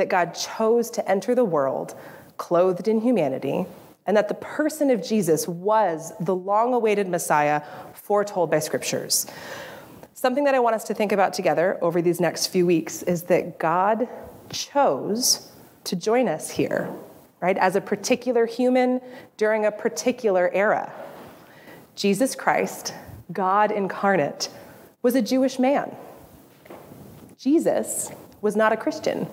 that 0.00 0.08
God 0.08 0.34
chose 0.34 0.90
to 0.92 1.08
enter 1.08 1.34
the 1.34 1.44
world 1.44 1.94
clothed 2.38 2.88
in 2.88 3.02
humanity, 3.02 3.66
and 4.06 4.16
that 4.16 4.28
the 4.28 4.34
person 4.34 4.90
of 4.90 5.04
Jesus 5.04 5.46
was 5.46 6.14
the 6.18 6.34
long 6.34 6.72
awaited 6.72 7.06
Messiah 7.06 7.62
foretold 7.92 8.50
by 8.50 8.58
scriptures. 8.58 9.26
Something 10.14 10.44
that 10.44 10.54
I 10.54 10.58
want 10.58 10.74
us 10.74 10.84
to 10.84 10.94
think 10.94 11.12
about 11.12 11.34
together 11.34 11.78
over 11.82 12.00
these 12.00 12.18
next 12.18 12.46
few 12.46 12.64
weeks 12.64 13.02
is 13.02 13.24
that 13.24 13.58
God 13.58 14.08
chose 14.48 15.52
to 15.84 15.96
join 15.96 16.28
us 16.28 16.48
here, 16.48 16.90
right, 17.40 17.58
as 17.58 17.76
a 17.76 17.80
particular 17.80 18.46
human 18.46 19.02
during 19.36 19.66
a 19.66 19.70
particular 19.70 20.50
era. 20.54 20.90
Jesus 21.94 22.34
Christ, 22.34 22.94
God 23.32 23.70
incarnate, 23.70 24.48
was 25.02 25.14
a 25.14 25.22
Jewish 25.22 25.58
man. 25.58 25.94
Jesus 27.38 28.10
was 28.40 28.56
not 28.56 28.72
a 28.72 28.78
Christian. 28.78 29.28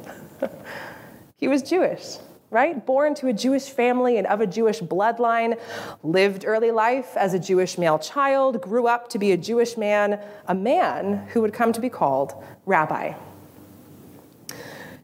He 1.38 1.48
was 1.48 1.62
Jewish, 1.62 2.18
right? 2.50 2.84
Born 2.86 3.14
to 3.16 3.28
a 3.28 3.34
Jewish 3.34 3.70
family 3.70 4.18
and 4.18 4.26
of 4.28 4.42
a 4.42 4.48
Jewish 4.48 4.80
bloodline, 4.80 5.60
lived 6.04 6.46
early 6.46 6.72
life 6.72 7.16
as 7.16 7.34
a 7.34 7.40
Jewish 7.40 7.78
male 7.78 8.00
child, 8.00 8.62
grew 8.62 8.88
up 8.88 9.10
to 9.10 9.20
be 9.20 9.32
a 9.32 9.38
Jewish 9.38 9.78
man, 9.78 10.20
a 10.48 10.56
man 10.56 11.28
who 11.34 11.42
would 11.42 11.54
come 11.54 11.74
to 11.74 11.80
be 11.80 11.90
called 11.90 12.34
rabbi. 12.66 13.14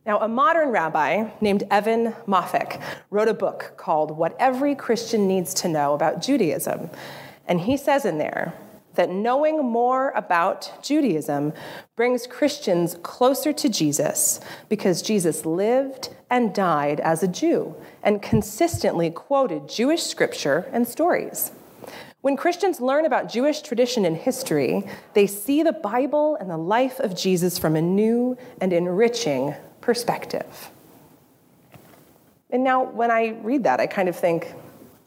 Now, 0.06 0.20
a 0.20 0.28
modern 0.28 0.70
rabbi 0.70 1.30
named 1.40 1.63
Evan 1.72 2.13
Moffic 2.28 2.82
wrote 3.10 3.30
a 3.30 3.34
book 3.34 3.75
called 3.78 4.12
What 4.12 4.36
Every 4.38 4.75
Christian 4.75 5.28
Needs 5.28 5.54
to 5.56 5.70
Know 5.70 5.94
About 5.94 6.22
Judaism. 6.22 6.90
And 7.48 7.62
he 7.62 7.78
says 7.78 8.04
in 8.04 8.18
there 8.18 8.54
that 8.95 9.09
knowing 9.09 9.63
more 9.63 10.12
about 10.12 10.71
Judaism 10.83 11.53
brings 11.95 12.27
Christians 12.27 12.97
closer 13.03 13.53
to 13.53 13.69
Jesus 13.69 14.39
because 14.69 15.01
Jesus 15.01 15.45
lived 15.45 16.09
and 16.29 16.53
died 16.53 17.00
as 17.00 17.23
a 17.23 17.27
Jew 17.27 17.75
and 18.01 18.21
consistently 18.21 19.09
quoted 19.09 19.69
Jewish 19.69 20.03
scripture 20.03 20.67
and 20.71 20.88
stories. 20.88 21.51
When 22.21 22.38
Christians 22.38 22.79
learn 22.79 23.05
about 23.05 23.29
Jewish 23.29 23.62
tradition 23.62 24.05
and 24.05 24.15
history, 24.15 24.83
they 25.13 25.27
see 25.27 25.62
the 25.62 25.73
Bible 25.73 26.38
and 26.39 26.50
the 26.50 26.57
life 26.57 27.00
of 27.00 27.17
Jesus 27.17 27.59
from 27.59 27.75
a 27.75 27.81
new 27.81 28.38
and 28.62 28.71
enriching 28.71 29.53
perspective. 29.81 30.71
And 32.50 32.63
now, 32.63 32.83
when 32.83 33.12
I 33.12 33.38
read 33.41 33.63
that, 33.63 33.81
I 33.81 33.88
kind 33.88 34.07
of 34.07 34.15
think, 34.15 34.53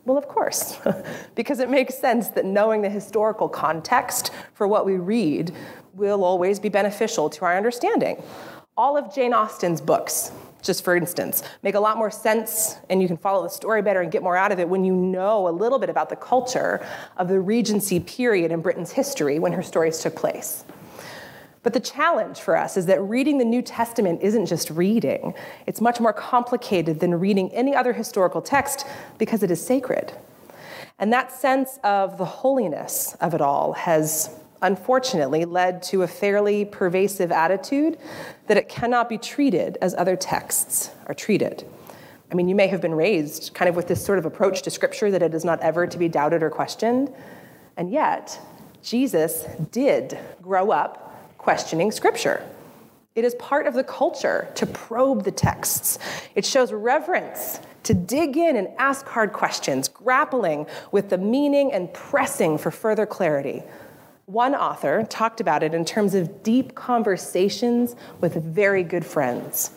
well, 0.07 0.17
of 0.17 0.29
course, 0.29 0.79
because 1.35 1.59
it 1.59 1.69
makes 1.69 1.99
sense 1.99 2.29
that 2.29 2.45
knowing 2.45 2.81
the 2.81 2.89
historical 2.89 3.49
context 3.49 4.31
for 4.55 4.67
what 4.69 4.87
we 4.87 4.97
read 4.97 5.53
will 5.95 6.25
always 6.25 6.61
be 6.61 6.69
beneficial 6.69 7.29
to 7.31 7.45
our 7.45 7.57
understanding. 7.57 8.23
All 8.77 8.97
of 8.97 9.13
Jane 9.13 9.35
Austen's 9.35 9.81
books, 9.81 10.31
just 10.63 10.85
for 10.85 10.95
instance, 10.95 11.43
make 11.63 11.75
a 11.75 11.81
lot 11.81 11.97
more 11.97 12.11
sense 12.11 12.77
and 12.89 13.03
you 13.03 13.09
can 13.09 13.17
follow 13.17 13.43
the 13.43 13.49
story 13.49 13.83
better 13.83 14.01
and 14.01 14.13
get 14.13 14.23
more 14.23 14.37
out 14.37 14.53
of 14.53 14.61
it 14.61 14.69
when 14.69 14.85
you 14.85 14.95
know 14.95 15.49
a 15.49 15.51
little 15.51 15.79
bit 15.79 15.91
about 15.91 16.09
the 16.09 16.17
culture 16.17 16.87
of 17.17 17.27
the 17.27 17.41
Regency 17.41 17.99
period 17.99 18.53
in 18.53 18.61
Britain's 18.61 18.93
history 18.93 19.41
when 19.41 19.53
her 19.53 19.63
stories 19.63 19.99
took 19.99 20.15
place. 20.15 20.65
But 21.67 21.73
the 21.73 21.81
challenge 21.81 22.39
for 22.39 22.57
us 22.57 22.77
is 22.77 22.87
that 22.87 23.03
reading 23.03 23.39
the 23.39 23.45
New 23.45 23.61
Testament 23.61 24.23
isn't 24.23 24.47
just 24.47 24.71
reading, 24.71 25.35
it's 25.67 25.81
much 25.81 25.99
more 25.99 26.13
complicated 26.13 27.01
than 27.01 27.19
reading 27.19 27.53
any 27.53 27.75
other 27.75 27.93
historical 27.93 28.41
text 28.41 28.87
because 29.19 29.43
it 29.43 29.51
is 29.51 29.67
sacred. 29.67 30.13
And 31.01 31.13
that 31.13 31.33
sense 31.33 31.81
of 31.83 32.19
the 32.19 32.25
holiness 32.25 33.17
of 33.21 33.35
it 33.35 33.41
all 33.41 33.73
has 33.73 34.31
unfortunately 34.63 35.45
led 35.45 35.83
to 35.83 36.05
a 36.05 36.07
fairly 36.07 36.65
pervasive 36.65 37.33
attitude 37.33 37.99
that 38.47 38.57
it 38.57 38.69
cannot 38.69 39.09
be 39.09 39.19
treated 39.19 39.77
as 39.83 39.93
other 39.97 40.15
texts 40.15 40.93
are 41.09 41.15
treated. 41.15 41.67
I 42.31 42.37
mean, 42.37 42.49
you 42.49 42.55
may 42.55 42.69
have 42.69 42.81
been 42.81 42.95
raised 42.95 43.55
kind 43.55 43.69
of 43.69 43.75
with 43.75 43.89
this 43.89 44.05
sort 44.05 44.21
of 44.21 44.25
approach 44.25 44.63
to 44.63 44.71
Scripture 44.71 45.11
that 45.11 45.21
it 45.21 45.35
is 45.35 45.45
not 45.45 45.59
ever 45.63 45.89
to 45.89 45.99
be 45.99 46.09
doubted 46.09 46.45
or 46.45 46.51
questioned, 46.51 47.13
and 47.77 47.91
yet 47.91 48.39
Jesus 48.85 49.47
did 49.73 50.17
grow 50.41 50.71
up 50.71 51.06
questioning 51.47 51.93
Scripture. 51.93 52.43
It 53.15 53.25
is 53.25 53.37
part 53.37 53.69
of 53.69 53.75
the 53.75 53.85
culture 53.85 54.49
to 54.57 54.67
probe 54.67 55.23
the 55.23 55.31
texts. 55.31 55.97
It 56.35 56.45
shows 56.45 56.73
reverence 56.73 57.61
to 57.85 57.95
dig 57.95 58.37
in 58.37 58.57
and 58.57 58.67
ask 58.79 59.07
hard 59.07 59.33
questions, 59.33 59.87
grappling 59.87 60.67
with 60.91 61.09
the 61.09 61.19
meaning 61.19 61.73
and 61.73 61.95
pressing 61.95 62.59
for 62.59 62.73
further 62.73 63.07
clarity. 63.07 63.63
One 64.25 64.57
author 64.57 65.07
talked 65.09 65.41
about 65.41 65.63
it 65.63 65.73
in 65.73 65.85
terms 65.85 66.17
of 66.17 66.43
deep 66.43 66.75
conversations 66.75 67.95
with 68.21 68.35
very 68.35 68.83
good 68.83 69.07
friends. 69.07 69.71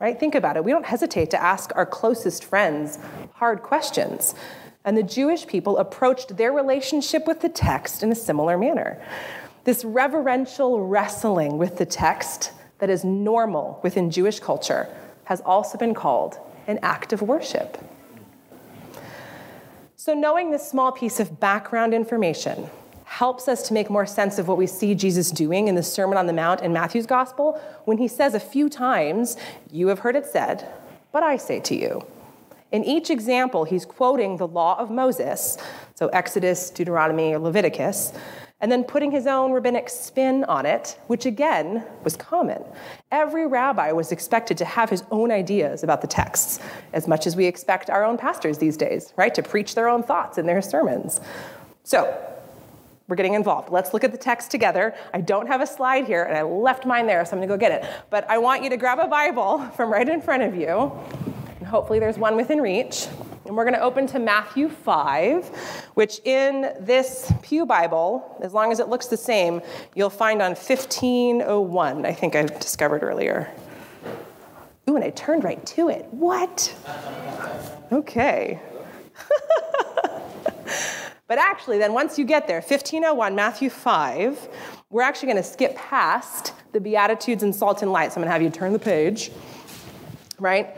Right? 0.00 0.18
Think 0.18 0.34
about 0.34 0.56
it. 0.56 0.64
We 0.64 0.72
don't 0.72 0.84
hesitate 0.84 1.30
to 1.30 1.40
ask 1.40 1.70
our 1.76 1.86
closest 1.86 2.44
friends 2.44 2.98
hard 3.34 3.62
questions. 3.62 4.34
And 4.84 4.96
the 4.96 5.04
Jewish 5.04 5.46
people 5.46 5.78
approached 5.78 6.36
their 6.36 6.52
relationship 6.52 7.28
with 7.28 7.40
the 7.40 7.48
text 7.48 8.02
in 8.02 8.10
a 8.10 8.16
similar 8.16 8.58
manner. 8.58 9.00
This 9.64 9.84
reverential 9.84 10.80
wrestling 10.86 11.56
with 11.56 11.78
the 11.78 11.86
text 11.86 12.52
that 12.78 12.90
is 12.90 13.04
normal 13.04 13.78
within 13.82 14.10
Jewish 14.10 14.40
culture 14.40 14.88
has 15.24 15.40
also 15.42 15.78
been 15.78 15.94
called 15.94 16.36
an 16.66 16.78
act 16.82 17.12
of 17.12 17.22
worship. 17.22 17.78
So, 19.94 20.14
knowing 20.14 20.50
this 20.50 20.68
small 20.68 20.90
piece 20.90 21.20
of 21.20 21.38
background 21.38 21.94
information 21.94 22.68
helps 23.04 23.46
us 23.46 23.68
to 23.68 23.74
make 23.74 23.88
more 23.88 24.06
sense 24.06 24.38
of 24.38 24.48
what 24.48 24.58
we 24.58 24.66
see 24.66 24.96
Jesus 24.96 25.30
doing 25.30 25.68
in 25.68 25.76
the 25.76 25.82
Sermon 25.82 26.18
on 26.18 26.26
the 26.26 26.32
Mount 26.32 26.60
in 26.60 26.72
Matthew's 26.72 27.06
Gospel 27.06 27.60
when 27.84 27.98
he 27.98 28.08
says 28.08 28.34
a 28.34 28.40
few 28.40 28.68
times, 28.68 29.36
You 29.70 29.88
have 29.88 30.00
heard 30.00 30.16
it 30.16 30.26
said, 30.26 30.66
but 31.12 31.22
I 31.22 31.36
say 31.36 31.60
to 31.60 31.76
you. 31.76 32.04
In 32.72 32.82
each 32.84 33.10
example, 33.10 33.64
he's 33.64 33.84
quoting 33.84 34.38
the 34.38 34.48
law 34.48 34.78
of 34.78 34.90
Moses, 34.90 35.58
so 35.94 36.08
Exodus, 36.08 36.70
Deuteronomy, 36.70 37.34
or 37.34 37.38
Leviticus, 37.38 38.12
and 38.62 38.70
then 38.70 38.84
putting 38.84 39.10
his 39.10 39.26
own 39.26 39.52
rabbinic 39.52 39.88
spin 39.88 40.44
on 40.44 40.64
it, 40.64 40.96
which 41.08 41.26
again 41.26 41.84
was 42.04 42.16
common. 42.16 42.64
Every 43.10 43.44
rabbi 43.46 43.90
was 43.90 44.12
expected 44.12 44.56
to 44.58 44.64
have 44.64 44.88
his 44.88 45.02
own 45.10 45.32
ideas 45.32 45.82
about 45.82 46.00
the 46.00 46.06
texts, 46.06 46.60
as 46.92 47.08
much 47.08 47.26
as 47.26 47.34
we 47.34 47.44
expect 47.44 47.90
our 47.90 48.04
own 48.04 48.16
pastors 48.16 48.58
these 48.58 48.76
days, 48.76 49.12
right, 49.16 49.34
to 49.34 49.42
preach 49.42 49.74
their 49.74 49.88
own 49.88 50.04
thoughts 50.04 50.38
in 50.38 50.46
their 50.46 50.62
sermons. 50.62 51.20
So, 51.82 52.16
we're 53.08 53.16
getting 53.16 53.34
involved. 53.34 53.70
Let's 53.70 53.92
look 53.92 54.04
at 54.04 54.12
the 54.12 54.16
text 54.16 54.52
together. 54.52 54.94
I 55.12 55.20
don't 55.20 55.48
have 55.48 55.60
a 55.60 55.66
slide 55.66 56.06
here, 56.06 56.22
and 56.22 56.38
I 56.38 56.42
left 56.42 56.86
mine 56.86 57.08
there, 57.08 57.24
so 57.24 57.32
I'm 57.32 57.38
gonna 57.38 57.48
go 57.48 57.56
get 57.58 57.72
it. 57.72 57.90
But 58.10 58.30
I 58.30 58.38
want 58.38 58.62
you 58.62 58.70
to 58.70 58.76
grab 58.76 59.00
a 59.00 59.08
Bible 59.08 59.58
from 59.76 59.92
right 59.92 60.08
in 60.08 60.22
front 60.22 60.44
of 60.44 60.54
you, 60.54 60.92
and 61.58 61.66
hopefully 61.66 61.98
there's 61.98 62.16
one 62.16 62.36
within 62.36 62.60
reach. 62.60 63.08
And 63.44 63.56
we're 63.56 63.64
going 63.64 63.74
to 63.74 63.80
open 63.80 64.06
to 64.08 64.20
Matthew 64.20 64.68
5, 64.68 65.48
which 65.94 66.20
in 66.24 66.72
this 66.80 67.32
Pew 67.42 67.66
Bible, 67.66 68.38
as 68.40 68.52
long 68.52 68.70
as 68.70 68.78
it 68.78 68.88
looks 68.88 69.06
the 69.06 69.16
same, 69.16 69.60
you'll 69.96 70.10
find 70.10 70.40
on 70.40 70.50
1501, 70.50 72.06
I 72.06 72.12
think 72.12 72.36
I 72.36 72.42
discovered 72.44 73.02
earlier. 73.02 73.50
Ooh, 74.88 74.94
and 74.94 75.04
I 75.04 75.10
turned 75.10 75.42
right 75.42 75.64
to 75.66 75.88
it. 75.88 76.06
What? 76.12 76.74
Okay. 77.90 78.60
but 81.26 81.38
actually, 81.38 81.78
then 81.78 81.92
once 81.92 82.18
you 82.18 82.24
get 82.24 82.46
there, 82.46 82.58
1501, 82.58 83.34
Matthew 83.34 83.70
5, 83.70 84.48
we're 84.90 85.02
actually 85.02 85.26
going 85.26 85.42
to 85.42 85.48
skip 85.48 85.74
past 85.74 86.52
the 86.72 86.80
Beatitudes 86.80 87.42
and 87.42 87.54
Salt 87.54 87.82
and 87.82 87.90
Light. 87.90 88.12
So 88.12 88.16
I'm 88.16 88.22
going 88.22 88.28
to 88.28 88.32
have 88.32 88.42
you 88.42 88.50
turn 88.50 88.72
the 88.72 88.78
page, 88.78 89.32
right? 90.42 90.76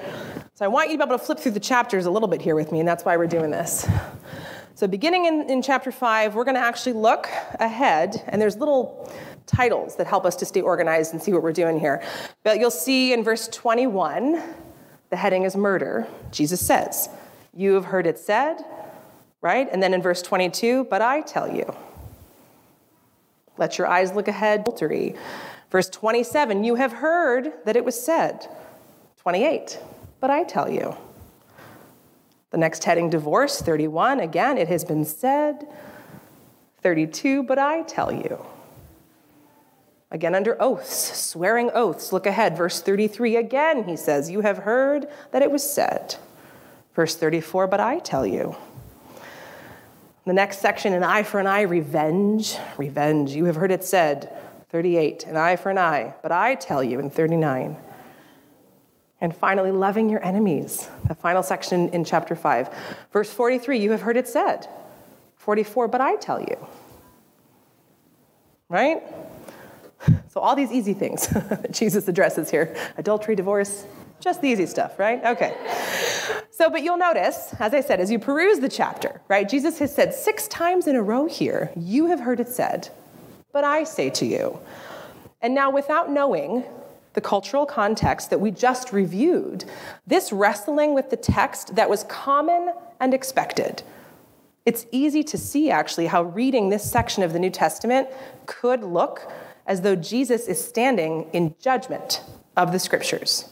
So 0.54 0.64
I 0.64 0.68
want 0.68 0.90
you 0.90 0.98
to 0.98 1.04
be 1.04 1.08
able 1.08 1.18
to 1.18 1.24
flip 1.24 1.38
through 1.40 1.52
the 1.52 1.60
chapters 1.60 2.06
a 2.06 2.10
little 2.10 2.28
bit 2.28 2.40
here 2.40 2.54
with 2.54 2.70
me, 2.70 2.78
and 2.80 2.88
that's 2.88 3.04
why 3.04 3.16
we're 3.16 3.26
doing 3.26 3.50
this. 3.50 3.88
So, 4.76 4.88
beginning 4.88 5.26
in, 5.26 5.48
in 5.48 5.62
chapter 5.62 5.92
5, 5.92 6.34
we're 6.34 6.44
going 6.44 6.56
to 6.56 6.60
actually 6.60 6.94
look 6.94 7.28
ahead, 7.60 8.22
and 8.26 8.42
there's 8.42 8.56
little 8.56 9.10
titles 9.46 9.96
that 9.96 10.06
help 10.06 10.24
us 10.24 10.36
to 10.36 10.44
stay 10.44 10.60
organized 10.60 11.12
and 11.12 11.22
see 11.22 11.32
what 11.32 11.42
we're 11.42 11.52
doing 11.52 11.78
here. 11.78 12.02
But 12.42 12.58
you'll 12.58 12.70
see 12.70 13.12
in 13.12 13.22
verse 13.22 13.46
21, 13.48 14.42
the 15.10 15.16
heading 15.16 15.44
is 15.44 15.54
murder. 15.54 16.08
Jesus 16.32 16.64
says, 16.64 17.08
You 17.54 17.74
have 17.74 17.86
heard 17.86 18.06
it 18.06 18.18
said, 18.18 18.64
right? 19.40 19.68
And 19.70 19.82
then 19.82 19.94
in 19.94 20.02
verse 20.02 20.22
22, 20.22 20.84
but 20.90 21.00
I 21.00 21.20
tell 21.20 21.54
you. 21.54 21.72
Let 23.56 23.78
your 23.78 23.86
eyes 23.86 24.12
look 24.12 24.26
ahead, 24.26 24.60
adultery. 24.60 25.14
Verse 25.70 25.88
27, 25.88 26.64
you 26.64 26.74
have 26.74 26.94
heard 26.94 27.52
that 27.64 27.76
it 27.76 27.84
was 27.84 28.00
said. 28.00 28.48
28, 29.24 29.78
but 30.20 30.28
I 30.28 30.44
tell 30.44 30.70
you. 30.70 30.94
The 32.50 32.58
next 32.58 32.84
heading, 32.84 33.08
divorce, 33.08 33.62
31, 33.62 34.20
again, 34.20 34.58
it 34.58 34.68
has 34.68 34.84
been 34.84 35.06
said. 35.06 35.66
32, 36.82 37.42
but 37.42 37.58
I 37.58 37.84
tell 37.84 38.12
you. 38.12 38.44
Again, 40.10 40.34
under 40.34 40.60
oaths, 40.60 41.16
swearing 41.18 41.70
oaths, 41.72 42.12
look 42.12 42.26
ahead. 42.26 42.54
Verse 42.54 42.82
33, 42.82 43.36
again, 43.36 43.84
he 43.84 43.96
says, 43.96 44.30
You 44.30 44.42
have 44.42 44.58
heard 44.58 45.08
that 45.30 45.40
it 45.40 45.50
was 45.50 45.68
said. 45.68 46.16
Verse 46.94 47.16
34, 47.16 47.66
but 47.66 47.80
I 47.80 48.00
tell 48.00 48.26
you. 48.26 48.54
The 50.26 50.34
next 50.34 50.58
section, 50.58 50.92
an 50.92 51.02
eye 51.02 51.22
for 51.22 51.40
an 51.40 51.46
eye, 51.46 51.62
revenge, 51.62 52.58
revenge. 52.76 53.30
You 53.30 53.46
have 53.46 53.56
heard 53.56 53.72
it 53.72 53.84
said. 53.84 54.30
38, 54.68 55.24
an 55.28 55.38
eye 55.38 55.56
for 55.56 55.70
an 55.70 55.78
eye, 55.78 56.12
but 56.22 56.30
I 56.30 56.56
tell 56.56 56.84
you 56.84 57.00
in 57.00 57.08
39. 57.08 57.78
And 59.20 59.34
finally, 59.34 59.70
loving 59.70 60.08
your 60.08 60.24
enemies, 60.24 60.88
the 61.06 61.14
final 61.14 61.42
section 61.42 61.88
in 61.90 62.04
chapter 62.04 62.34
5. 62.34 62.68
Verse 63.12 63.32
43, 63.32 63.78
you 63.78 63.90
have 63.92 64.02
heard 64.02 64.16
it 64.16 64.28
said. 64.28 64.68
44, 65.36 65.88
but 65.88 66.00
I 66.00 66.16
tell 66.16 66.40
you. 66.40 66.56
Right? 68.68 69.02
So, 70.28 70.40
all 70.40 70.54
these 70.54 70.70
easy 70.70 70.92
things 70.92 71.28
that 71.28 71.70
Jesus 71.70 72.08
addresses 72.08 72.50
here 72.50 72.76
adultery, 72.98 73.34
divorce, 73.34 73.86
just 74.20 74.42
the 74.42 74.48
easy 74.48 74.66
stuff, 74.66 74.98
right? 74.98 75.24
Okay. 75.24 75.56
So, 76.50 76.70
but 76.70 76.82
you'll 76.82 76.98
notice, 76.98 77.54
as 77.58 77.74
I 77.74 77.80
said, 77.80 78.00
as 78.00 78.10
you 78.10 78.18
peruse 78.18 78.58
the 78.58 78.68
chapter, 78.68 79.20
right, 79.28 79.48
Jesus 79.48 79.78
has 79.78 79.94
said 79.94 80.12
six 80.12 80.46
times 80.48 80.86
in 80.86 80.96
a 80.96 81.02
row 81.02 81.26
here, 81.26 81.72
you 81.76 82.06
have 82.06 82.20
heard 82.20 82.38
it 82.38 82.48
said, 82.48 82.90
but 83.52 83.64
I 83.64 83.84
say 83.84 84.10
to 84.10 84.26
you. 84.26 84.58
And 85.40 85.54
now, 85.54 85.70
without 85.70 86.10
knowing 86.10 86.64
the 87.14 87.20
cultural 87.20 87.64
context 87.64 88.30
that 88.30 88.40
we 88.40 88.50
just 88.50 88.92
reviewed, 88.92 89.64
this 90.06 90.32
wrestling 90.32 90.94
with 90.94 91.10
the 91.10 91.16
text 91.16 91.74
that 91.76 91.88
was 91.88 92.04
common 92.04 92.72
and 93.00 93.14
expected. 93.14 93.82
It's 94.66 94.86
easy 94.92 95.22
to 95.24 95.38
see, 95.38 95.70
actually, 95.70 96.06
how 96.06 96.22
reading 96.22 96.68
this 96.68 96.90
section 96.90 97.22
of 97.22 97.32
the 97.32 97.38
New 97.38 97.50
Testament 97.50 98.08
could 98.46 98.82
look 98.82 99.30
as 99.66 99.80
though 99.80 99.96
Jesus 99.96 100.46
is 100.46 100.62
standing 100.62 101.28
in 101.32 101.54
judgment 101.60 102.22
of 102.56 102.72
the 102.72 102.78
scriptures. 102.78 103.48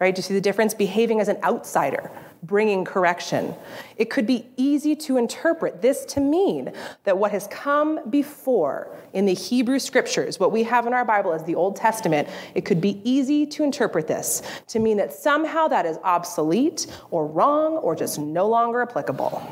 Right? 0.00 0.14
Do 0.14 0.18
you 0.18 0.22
see 0.22 0.34
the 0.34 0.40
difference? 0.40 0.72
Behaving 0.74 1.20
as 1.20 1.28
an 1.28 1.36
outsider, 1.44 2.10
bringing 2.42 2.84
correction. 2.84 3.54
It 3.96 4.08
could 4.08 4.26
be 4.26 4.46
easy 4.56 4.96
to 4.96 5.18
interpret 5.18 5.82
this 5.82 6.06
to 6.06 6.20
mean 6.20 6.72
that 7.04 7.18
what 7.18 7.30
has 7.32 7.46
come 7.48 8.08
before 8.08 8.90
in 9.12 9.26
the 9.26 9.34
Hebrew 9.34 9.78
scriptures, 9.78 10.40
what 10.40 10.52
we 10.52 10.62
have 10.62 10.86
in 10.86 10.94
our 10.94 11.04
Bible 11.04 11.32
as 11.32 11.44
the 11.44 11.54
Old 11.54 11.76
Testament, 11.76 12.28
it 12.54 12.64
could 12.64 12.80
be 12.80 13.00
easy 13.04 13.44
to 13.46 13.62
interpret 13.62 14.06
this 14.06 14.42
to 14.68 14.78
mean 14.78 14.96
that 14.96 15.12
somehow 15.12 15.68
that 15.68 15.84
is 15.84 15.98
obsolete 16.02 16.86
or 17.10 17.26
wrong 17.26 17.76
or 17.76 17.94
just 17.94 18.18
no 18.18 18.48
longer 18.48 18.80
applicable. 18.80 19.46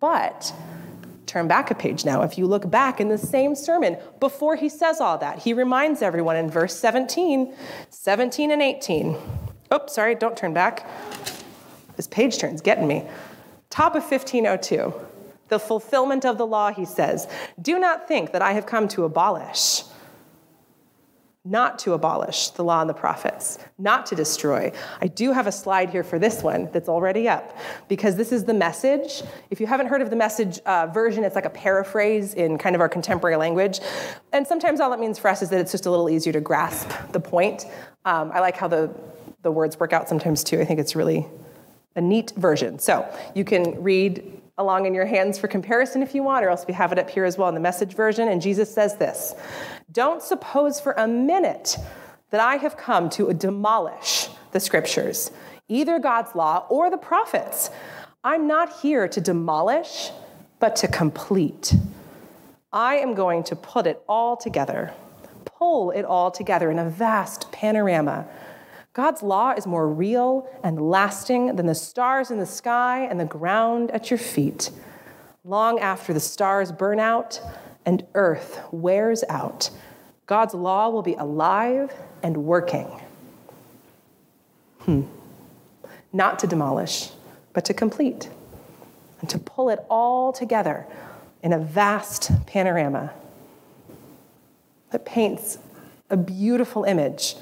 But 0.00 0.52
turn 1.26 1.46
back 1.46 1.70
a 1.70 1.76
page 1.76 2.04
now. 2.04 2.22
If 2.22 2.36
you 2.36 2.46
look 2.46 2.68
back 2.68 3.00
in 3.00 3.08
the 3.08 3.18
same 3.18 3.54
sermon, 3.54 3.96
before 4.18 4.56
he 4.56 4.68
says 4.68 5.00
all 5.00 5.16
that, 5.18 5.38
he 5.38 5.52
reminds 5.52 6.02
everyone 6.02 6.34
in 6.34 6.50
verse 6.50 6.76
17, 6.76 7.54
17 7.88 8.50
and 8.50 8.60
18. 8.60 9.16
Oops, 9.72 9.92
sorry, 9.92 10.14
don't 10.14 10.36
turn 10.36 10.52
back. 10.52 10.88
This 11.96 12.06
page 12.06 12.38
turn's 12.38 12.60
getting 12.60 12.86
me. 12.86 13.06
Top 13.68 13.94
of 13.94 14.02
1502. 14.02 14.92
The 15.48 15.58
fulfillment 15.58 16.24
of 16.24 16.38
the 16.38 16.46
law, 16.46 16.72
he 16.72 16.84
says. 16.84 17.28
Do 17.60 17.78
not 17.78 18.08
think 18.08 18.32
that 18.32 18.42
I 18.42 18.52
have 18.52 18.66
come 18.66 18.88
to 18.88 19.04
abolish 19.04 19.82
not 21.44 21.78
to 21.78 21.94
abolish 21.94 22.48
the 22.50 22.62
law 22.62 22.82
and 22.82 22.90
the 22.90 22.94
prophets, 22.94 23.58
not 23.78 24.04
to 24.04 24.14
destroy. 24.14 24.70
I 25.00 25.06
do 25.06 25.32
have 25.32 25.46
a 25.46 25.52
slide 25.52 25.88
here 25.88 26.04
for 26.04 26.18
this 26.18 26.42
one 26.42 26.68
that's 26.70 26.88
already 26.88 27.28
up 27.30 27.56
because 27.88 28.16
this 28.16 28.30
is 28.30 28.44
the 28.44 28.52
message. 28.52 29.22
If 29.48 29.58
you 29.58 29.66
haven't 29.66 29.86
heard 29.86 30.02
of 30.02 30.10
the 30.10 30.16
message 30.16 30.58
uh, 30.66 30.88
version, 30.88 31.24
it's 31.24 31.34
like 31.34 31.46
a 31.46 31.50
paraphrase 31.50 32.34
in 32.34 32.58
kind 32.58 32.74
of 32.74 32.82
our 32.82 32.90
contemporary 32.90 33.36
language. 33.36 33.80
And 34.34 34.46
sometimes 34.46 34.80
all 34.80 34.92
it 34.92 35.00
means 35.00 35.18
for 35.18 35.28
us 35.28 35.40
is 35.40 35.48
that 35.48 35.60
it's 35.60 35.72
just 35.72 35.86
a 35.86 35.90
little 35.90 36.10
easier 36.10 36.32
to 36.34 36.42
grasp 36.42 36.90
the 37.12 37.20
point. 37.20 37.64
Um, 38.04 38.30
I 38.34 38.40
like 38.40 38.56
how 38.56 38.68
the, 38.68 38.94
the 39.42 39.50
words 39.50 39.78
work 39.80 39.92
out 39.92 40.08
sometimes 40.08 40.44
too. 40.44 40.60
I 40.60 40.64
think 40.64 40.80
it's 40.80 40.94
really 40.94 41.26
a 41.96 42.00
neat 42.00 42.32
version. 42.36 42.78
So 42.78 43.08
you 43.34 43.44
can 43.44 43.82
read 43.82 44.40
along 44.58 44.86
in 44.86 44.94
your 44.94 45.06
hands 45.06 45.38
for 45.38 45.48
comparison 45.48 46.02
if 46.02 46.14
you 46.14 46.22
want, 46.22 46.44
or 46.44 46.50
else 46.50 46.66
we 46.68 46.74
have 46.74 46.92
it 46.92 46.98
up 46.98 47.08
here 47.08 47.24
as 47.24 47.38
well 47.38 47.48
in 47.48 47.54
the 47.54 47.60
message 47.60 47.94
version. 47.94 48.28
And 48.28 48.40
Jesus 48.40 48.72
says 48.72 48.96
this 48.96 49.34
Don't 49.90 50.22
suppose 50.22 50.80
for 50.80 50.92
a 50.92 51.08
minute 51.08 51.76
that 52.30 52.40
I 52.40 52.56
have 52.56 52.76
come 52.76 53.08
to 53.10 53.32
demolish 53.32 54.28
the 54.52 54.60
scriptures, 54.60 55.30
either 55.68 55.98
God's 55.98 56.34
law 56.34 56.66
or 56.68 56.90
the 56.90 56.98
prophets. 56.98 57.70
I'm 58.22 58.46
not 58.46 58.80
here 58.80 59.08
to 59.08 59.20
demolish, 59.20 60.10
but 60.58 60.76
to 60.76 60.88
complete. 60.88 61.74
I 62.72 62.96
am 62.96 63.14
going 63.14 63.42
to 63.44 63.56
put 63.56 63.86
it 63.86 64.02
all 64.06 64.36
together, 64.36 64.92
pull 65.44 65.90
it 65.90 66.04
all 66.04 66.30
together 66.30 66.70
in 66.70 66.78
a 66.78 66.88
vast 66.88 67.50
panorama 67.50 68.28
God's 68.92 69.22
law 69.22 69.52
is 69.52 69.66
more 69.66 69.88
real 69.88 70.48
and 70.64 70.90
lasting 70.90 71.54
than 71.56 71.66
the 71.66 71.74
stars 71.74 72.30
in 72.30 72.38
the 72.38 72.46
sky 72.46 73.04
and 73.04 73.20
the 73.20 73.24
ground 73.24 73.90
at 73.92 74.10
your 74.10 74.18
feet. 74.18 74.70
Long 75.44 75.78
after 75.78 76.12
the 76.12 76.20
stars 76.20 76.72
burn 76.72 76.98
out 76.98 77.40
and 77.86 78.04
earth 78.14 78.60
wears 78.72 79.22
out, 79.28 79.70
God's 80.26 80.54
law 80.54 80.88
will 80.88 81.02
be 81.02 81.14
alive 81.14 81.94
and 82.22 82.38
working. 82.38 82.88
Hmm. 84.80 85.02
Not 86.12 86.40
to 86.40 86.48
demolish, 86.48 87.10
but 87.52 87.64
to 87.66 87.74
complete, 87.74 88.28
and 89.20 89.30
to 89.30 89.38
pull 89.38 89.70
it 89.70 89.78
all 89.88 90.32
together 90.32 90.86
in 91.42 91.52
a 91.52 91.58
vast 91.58 92.30
panorama 92.46 93.12
that 94.90 95.04
paints 95.04 95.58
a 96.10 96.16
beautiful 96.16 96.82
image 96.82 97.36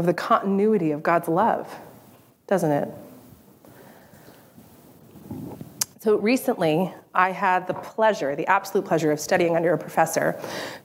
of 0.00 0.06
the 0.06 0.14
continuity 0.14 0.90
of 0.90 1.02
God's 1.02 1.28
love, 1.28 1.72
doesn't 2.46 2.72
it? 2.72 2.88
So 6.00 6.16
recently, 6.16 6.92
I 7.14 7.32
had 7.32 7.66
the 7.66 7.74
pleasure, 7.74 8.34
the 8.34 8.46
absolute 8.46 8.86
pleasure, 8.86 9.12
of 9.12 9.20
studying 9.20 9.54
under 9.56 9.74
a 9.74 9.78
professor 9.78 10.40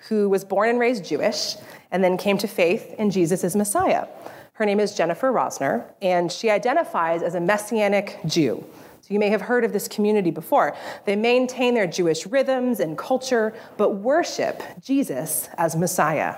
who 0.09 0.27
was 0.27 0.43
born 0.43 0.69
and 0.69 0.79
raised 0.79 1.05
Jewish 1.05 1.55
and 1.91 2.03
then 2.03 2.17
came 2.17 2.37
to 2.39 2.47
faith 2.47 2.93
in 2.99 3.09
Jesus 3.09 3.45
as 3.45 3.55
Messiah. 3.55 4.07
Her 4.53 4.65
name 4.65 4.81
is 4.81 4.93
Jennifer 4.93 5.31
Rosner, 5.31 5.85
and 6.01 6.29
she 6.29 6.49
identifies 6.49 7.23
as 7.23 7.35
a 7.35 7.39
Messianic 7.39 8.19
Jew. 8.25 8.65
So 9.01 9.13
you 9.13 9.19
may 9.19 9.29
have 9.29 9.41
heard 9.41 9.63
of 9.63 9.71
this 9.71 9.87
community 9.87 10.31
before. 10.31 10.75
They 11.05 11.15
maintain 11.15 11.73
their 11.73 11.87
Jewish 11.87 12.25
rhythms 12.25 12.81
and 12.81 12.97
culture, 12.97 13.53
but 13.77 13.91
worship 13.91 14.61
Jesus 14.81 15.47
as 15.57 15.77
Messiah. 15.77 16.35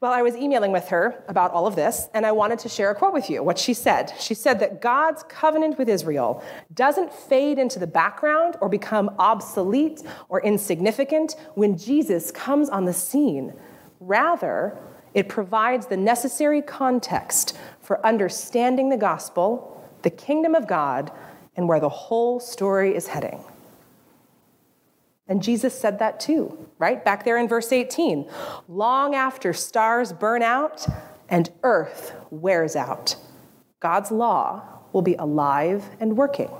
Well, 0.00 0.12
I 0.12 0.22
was 0.22 0.36
emailing 0.36 0.70
with 0.70 0.86
her 0.88 1.24
about 1.26 1.50
all 1.50 1.66
of 1.66 1.74
this, 1.74 2.08
and 2.14 2.24
I 2.24 2.30
wanted 2.30 2.60
to 2.60 2.68
share 2.68 2.88
a 2.88 2.94
quote 2.94 3.12
with 3.12 3.28
you. 3.28 3.42
What 3.42 3.58
she 3.58 3.74
said. 3.74 4.12
She 4.20 4.32
said 4.32 4.60
that 4.60 4.80
God's 4.80 5.24
covenant 5.24 5.76
with 5.76 5.88
Israel 5.88 6.40
doesn't 6.72 7.12
fade 7.12 7.58
into 7.58 7.80
the 7.80 7.86
background 7.88 8.54
or 8.60 8.68
become 8.68 9.10
obsolete 9.18 10.04
or 10.28 10.40
insignificant 10.42 11.34
when 11.56 11.76
Jesus 11.76 12.30
comes 12.30 12.68
on 12.68 12.84
the 12.84 12.92
scene. 12.92 13.52
Rather, 13.98 14.78
it 15.14 15.28
provides 15.28 15.86
the 15.86 15.96
necessary 15.96 16.62
context 16.62 17.58
for 17.80 18.04
understanding 18.06 18.90
the 18.90 18.96
gospel, 18.96 19.84
the 20.02 20.10
kingdom 20.10 20.54
of 20.54 20.68
God, 20.68 21.10
and 21.56 21.68
where 21.68 21.80
the 21.80 21.88
whole 21.88 22.38
story 22.38 22.94
is 22.94 23.08
heading. 23.08 23.42
And 25.28 25.42
Jesus 25.42 25.78
said 25.78 25.98
that 25.98 26.20
too, 26.20 26.66
right? 26.78 27.04
Back 27.04 27.24
there 27.24 27.36
in 27.36 27.48
verse 27.48 27.70
18. 27.70 28.28
Long 28.66 29.14
after 29.14 29.52
stars 29.52 30.12
burn 30.12 30.42
out 30.42 30.86
and 31.28 31.50
earth 31.62 32.14
wears 32.30 32.74
out, 32.74 33.16
God's 33.80 34.10
law 34.10 34.62
will 34.92 35.02
be 35.02 35.14
alive 35.14 35.84
and 36.00 36.16
working. 36.16 36.50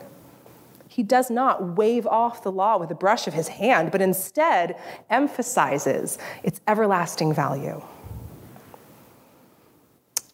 He 0.87 1.02
does 1.02 1.31
not 1.31 1.76
wave 1.76 2.07
off 2.07 2.42
the 2.42 2.52
law 2.52 2.76
with 2.76 2.90
a 2.90 2.94
brush 2.94 3.26
of 3.26 3.35
his 3.35 3.48
hand, 3.48 3.90
but 3.90 4.02
instead 4.02 4.76
emphasizes 5.09 6.18
its 6.42 6.61
everlasting 6.66 7.33
value. 7.33 7.83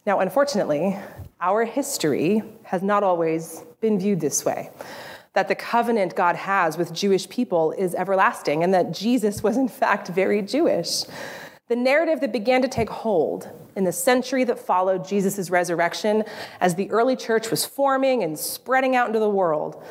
Now, 0.07 0.21
unfortunately, 0.21 0.97
our 1.41 1.65
history 1.65 2.43
has 2.65 2.83
not 2.83 3.03
always 3.03 3.63
been 3.81 3.99
viewed 3.99 4.21
this 4.21 4.45
way 4.45 4.71
that 5.35 5.49
the 5.49 5.55
covenant 5.55 6.15
God 6.17 6.37
has 6.37 6.79
with 6.79 6.93
Jewish 6.93 7.29
people 7.29 7.73
is 7.73 7.95
everlasting 7.95 8.63
and 8.63 8.73
that 8.73 8.93
Jesus 8.93 9.43
was, 9.43 9.57
in 9.57 9.69
fact, 9.69 10.09
very 10.09 10.41
Jewish. 10.43 11.03
The 11.69 11.77
narrative 11.77 12.21
that 12.21 12.33
began 12.33 12.63
to 12.63 12.69
take 12.69 12.89
hold 12.89 13.49
in 13.75 13.85
the 13.85 13.93
century 13.93 14.45
that 14.45 14.59
followed 14.59 15.07
Jesus' 15.07 15.51
resurrection, 15.51 16.25
as 16.61 16.75
the 16.77 16.91
early 16.91 17.17
church 17.17 17.51
was 17.51 17.65
forming 17.65 18.23
and 18.23 18.39
spreading 18.39 18.95
out 18.95 19.09
into 19.09 19.19
the 19.19 19.29
world, 19.29 19.83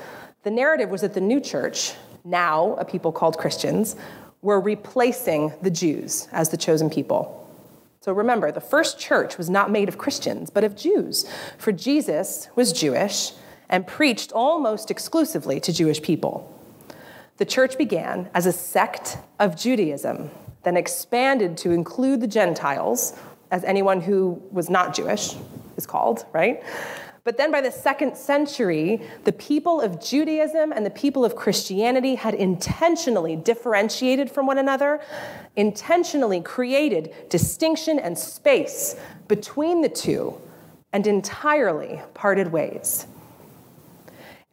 the 0.44 0.52
narrative 0.52 0.90
was 0.90 1.02
that 1.02 1.14
the 1.14 1.22
new 1.22 1.42
church, 1.42 1.94
now 2.24 2.76
a 2.76 2.86
people 2.86 3.12
called 3.12 3.38
Christians, 3.38 3.96
were 4.42 4.62
replacing 4.62 5.54
the 5.62 5.72
Jews 5.72 6.28
as 6.32 6.50
the 6.50 6.58
chosen 6.58 6.90
people. 6.90 7.40
So 8.02 8.14
remember, 8.14 8.52
the 8.52 8.62
first 8.62 9.00
church 9.00 9.38
was 9.38 9.50
not 9.50 9.72
made 9.72 9.88
of 9.88 9.98
Christians, 9.98 10.50
but 10.50 10.64
of 10.64 10.76
Jews. 10.76 11.26
For 11.58 11.72
Jesus 11.72 12.50
was 12.56 12.74
Jewish, 12.74 13.32
and 13.74 13.88
preached 13.88 14.32
almost 14.34 14.92
exclusively 14.92 15.60
to 15.60 15.74
Jewish 15.74 16.00
people. 16.00 16.48
The 17.38 17.46
church 17.46 17.76
began 17.76 18.30
as 18.36 18.46
a 18.46 18.52
sect 18.52 19.18
of 19.40 19.58
Judaism, 19.58 20.30
then 20.62 20.78
expanded 20.78 21.58
to 21.58 21.72
include 21.72 22.22
the 22.22 22.28
Gentiles, 22.28 23.20
as 23.50 23.64
anyone 23.64 24.00
who 24.00 24.40
was 24.52 24.70
not 24.70 24.94
Jewish 24.94 25.34
is 25.76 25.88
called, 25.88 26.24
right? 26.32 26.64
But 27.24 27.38
then 27.38 27.52
by 27.52 27.62
the 27.62 27.72
second 27.72 28.16
century, 28.16 29.02
the 29.24 29.32
people 29.32 29.82
of 29.82 30.00
Judaism 30.00 30.72
and 30.72 30.86
the 30.86 30.92
people 30.92 31.26
of 31.26 31.36
Christianity 31.36 32.14
had 32.14 32.36
intentionally 32.36 33.36
differentiated 33.36 34.30
from 34.30 34.46
one 34.46 34.60
another, 34.60 35.02
intentionally 35.56 36.42
created 36.42 37.12
distinction 37.28 37.98
and 37.98 38.20
space 38.20 38.96
between 39.28 39.82
the 39.82 39.90
two, 39.90 40.40
and 40.92 41.08
entirely 41.08 42.04
parted 42.14 42.52
ways. 42.52 43.08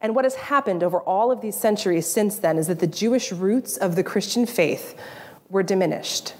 And 0.01 0.15
what 0.15 0.25
has 0.25 0.35
happened 0.35 0.83
over 0.83 0.99
all 0.99 1.31
of 1.31 1.41
these 1.41 1.55
centuries 1.55 2.07
since 2.07 2.37
then 2.37 2.57
is 2.57 2.67
that 2.67 2.79
the 2.79 2.87
Jewish 2.87 3.31
roots 3.31 3.77
of 3.77 3.95
the 3.95 4.03
Christian 4.03 4.45
faith 4.45 4.97
were 5.49 5.63
diminished. 5.63 6.33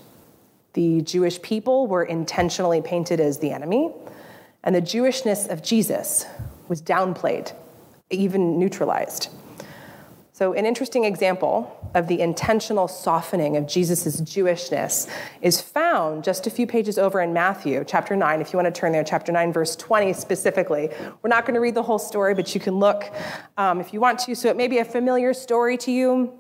The 0.74 1.02
Jewish 1.02 1.42
people 1.42 1.86
were 1.86 2.04
intentionally 2.04 2.82
painted 2.82 3.20
as 3.20 3.38
the 3.38 3.52
enemy, 3.52 3.92
and 4.64 4.74
the 4.74 4.82
Jewishness 4.82 5.50
of 5.50 5.62
Jesus 5.62 6.26
was 6.68 6.82
downplayed, 6.82 7.52
even 8.10 8.58
neutralized. 8.58 9.30
So, 10.34 10.54
an 10.54 10.66
interesting 10.66 11.04
example 11.04 11.92
of 11.94 12.08
the 12.08 12.22
intentional 12.22 12.88
softening 12.88 13.58
of 13.58 13.68
Jesus' 13.68 14.22
Jewishness 14.22 15.10
is 15.42 15.60
found 15.60 16.24
just 16.24 16.48
a 16.48 16.50
few 16.50 16.66
pages 16.66 16.98
over 16.98 17.20
in 17.20 17.34
Matthew, 17.34 17.84
chapter 17.86 18.16
9. 18.16 18.40
If 18.40 18.54
you 18.54 18.58
want 18.58 18.74
to 18.74 18.80
turn 18.80 18.94
there, 18.94 19.04
chapter 19.04 19.34
9, 19.34 19.52
verse 19.52 19.76
20 19.76 20.14
specifically. 20.14 20.90
We're 21.22 21.30
not 21.30 21.46
going 21.46 21.56
to 21.56 21.60
read 21.60 21.76
the 21.76 21.84
whole 21.84 22.00
story, 22.00 22.34
but 22.34 22.56
you 22.56 22.62
can 22.62 22.76
look 22.76 23.14
um, 23.58 23.82
if 23.82 23.92
you 23.92 24.00
want 24.00 24.20
to. 24.20 24.36
So, 24.36 24.48
it 24.48 24.56
may 24.56 24.70
be 24.70 24.78
a 24.78 24.86
familiar 24.86 25.34
story 25.34 25.78
to 25.80 25.92
you. 25.92 26.32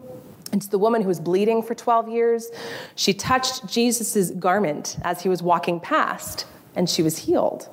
It's 0.54 0.68
the 0.68 0.80
woman 0.80 1.02
who 1.02 1.10
was 1.10 1.20
bleeding 1.20 1.62
for 1.62 1.76
12 1.76 2.08
years. 2.08 2.50
She 2.96 3.14
touched 3.14 3.68
Jesus' 3.68 4.32
garment 4.32 4.98
as 5.02 5.22
he 5.22 5.28
was 5.28 5.44
walking 5.44 5.82
past, 5.82 6.46
and 6.78 6.90
she 6.90 7.04
was 7.04 7.18
healed. 7.18 7.68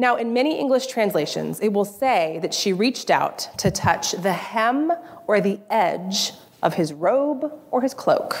Now, 0.00 0.14
in 0.14 0.32
many 0.32 0.60
English 0.60 0.86
translations, 0.86 1.58
it 1.58 1.72
will 1.72 1.84
say 1.84 2.38
that 2.40 2.54
she 2.54 2.72
reached 2.72 3.10
out 3.10 3.48
to 3.58 3.68
touch 3.72 4.12
the 4.12 4.32
hem 4.32 4.92
or 5.26 5.40
the 5.40 5.58
edge 5.68 6.32
of 6.62 6.74
his 6.74 6.92
robe 6.92 7.52
or 7.72 7.82
his 7.82 7.94
cloak. 7.94 8.36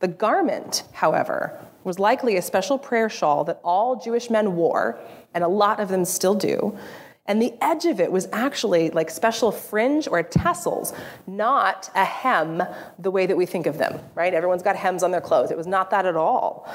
The 0.00 0.08
garment, 0.08 0.82
however, 0.92 1.56
was 1.84 2.00
likely 2.00 2.36
a 2.36 2.42
special 2.42 2.78
prayer 2.78 3.08
shawl 3.08 3.44
that 3.44 3.60
all 3.62 4.00
Jewish 4.00 4.28
men 4.28 4.56
wore, 4.56 4.98
and 5.34 5.44
a 5.44 5.48
lot 5.48 5.78
of 5.78 5.88
them 5.88 6.04
still 6.04 6.34
do. 6.34 6.76
And 7.26 7.40
the 7.40 7.54
edge 7.60 7.84
of 7.84 8.00
it 8.00 8.10
was 8.10 8.26
actually 8.32 8.90
like 8.90 9.08
special 9.08 9.52
fringe 9.52 10.08
or 10.08 10.20
tassels, 10.24 10.92
not 11.28 11.90
a 11.94 12.04
hem 12.04 12.60
the 12.98 13.12
way 13.12 13.26
that 13.26 13.36
we 13.36 13.46
think 13.46 13.66
of 13.66 13.78
them, 13.78 14.00
right? 14.16 14.34
Everyone's 14.34 14.64
got 14.64 14.74
hems 14.74 15.04
on 15.04 15.12
their 15.12 15.20
clothes. 15.20 15.52
It 15.52 15.56
was 15.56 15.68
not 15.68 15.90
that 15.90 16.06
at 16.06 16.16
all. 16.16 16.68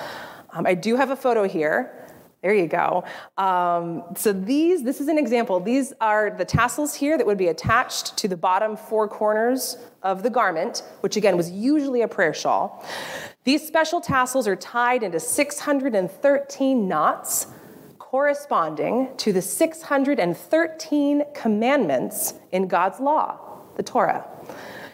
Um, 0.51 0.65
I 0.65 0.75
do 0.75 0.95
have 0.95 1.09
a 1.09 1.17
photo 1.17 1.45
here 1.45 2.04
there 2.45 2.53
you 2.53 2.67
go. 2.67 3.03
Um, 3.39 4.03
so 4.15 4.31
these, 4.31 4.83
this 4.83 5.01
is 5.01 5.07
an 5.07 5.17
example. 5.17 5.59
These 5.59 5.93
are 5.99 6.29
the 6.29 6.45
tassels 6.45 6.93
here 6.93 7.17
that 7.17 7.25
would 7.25 7.39
be 7.39 7.47
attached 7.47 8.15
to 8.17 8.27
the 8.27 8.37
bottom 8.37 8.77
four 8.77 9.07
corners 9.07 9.77
of 10.03 10.21
the 10.21 10.29
garment, 10.29 10.83
which 10.99 11.17
again 11.17 11.37
was 11.37 11.49
usually 11.49 12.03
a 12.03 12.07
prayer 12.07 12.35
shawl. 12.35 12.85
These 13.45 13.65
special 13.65 13.99
tassels 13.99 14.47
are 14.47 14.55
tied 14.55 15.01
into 15.01 15.19
613 15.19 16.87
knots 16.87 17.47
corresponding 17.97 19.09
to 19.17 19.33
the 19.33 19.41
613 19.41 21.23
commandments 21.33 22.35
in 22.51 22.67
God's 22.67 22.99
law, 22.99 23.39
the 23.75 23.81
Torah. 23.81 24.23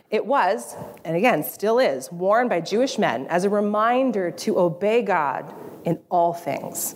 It 0.09 0.25
was, 0.25 0.77
and 1.03 1.17
again 1.17 1.43
still 1.43 1.79
is, 1.79 2.09
worn 2.13 2.47
by 2.47 2.61
Jewish 2.61 2.97
men 2.97 3.27
as 3.27 3.43
a 3.43 3.49
reminder 3.49 4.31
to 4.31 4.57
obey 4.57 5.01
God 5.01 5.53
in 5.83 5.99
all 6.09 6.31
things 6.31 6.95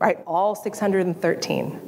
right? 0.00 0.18
All 0.26 0.54
613. 0.54 1.80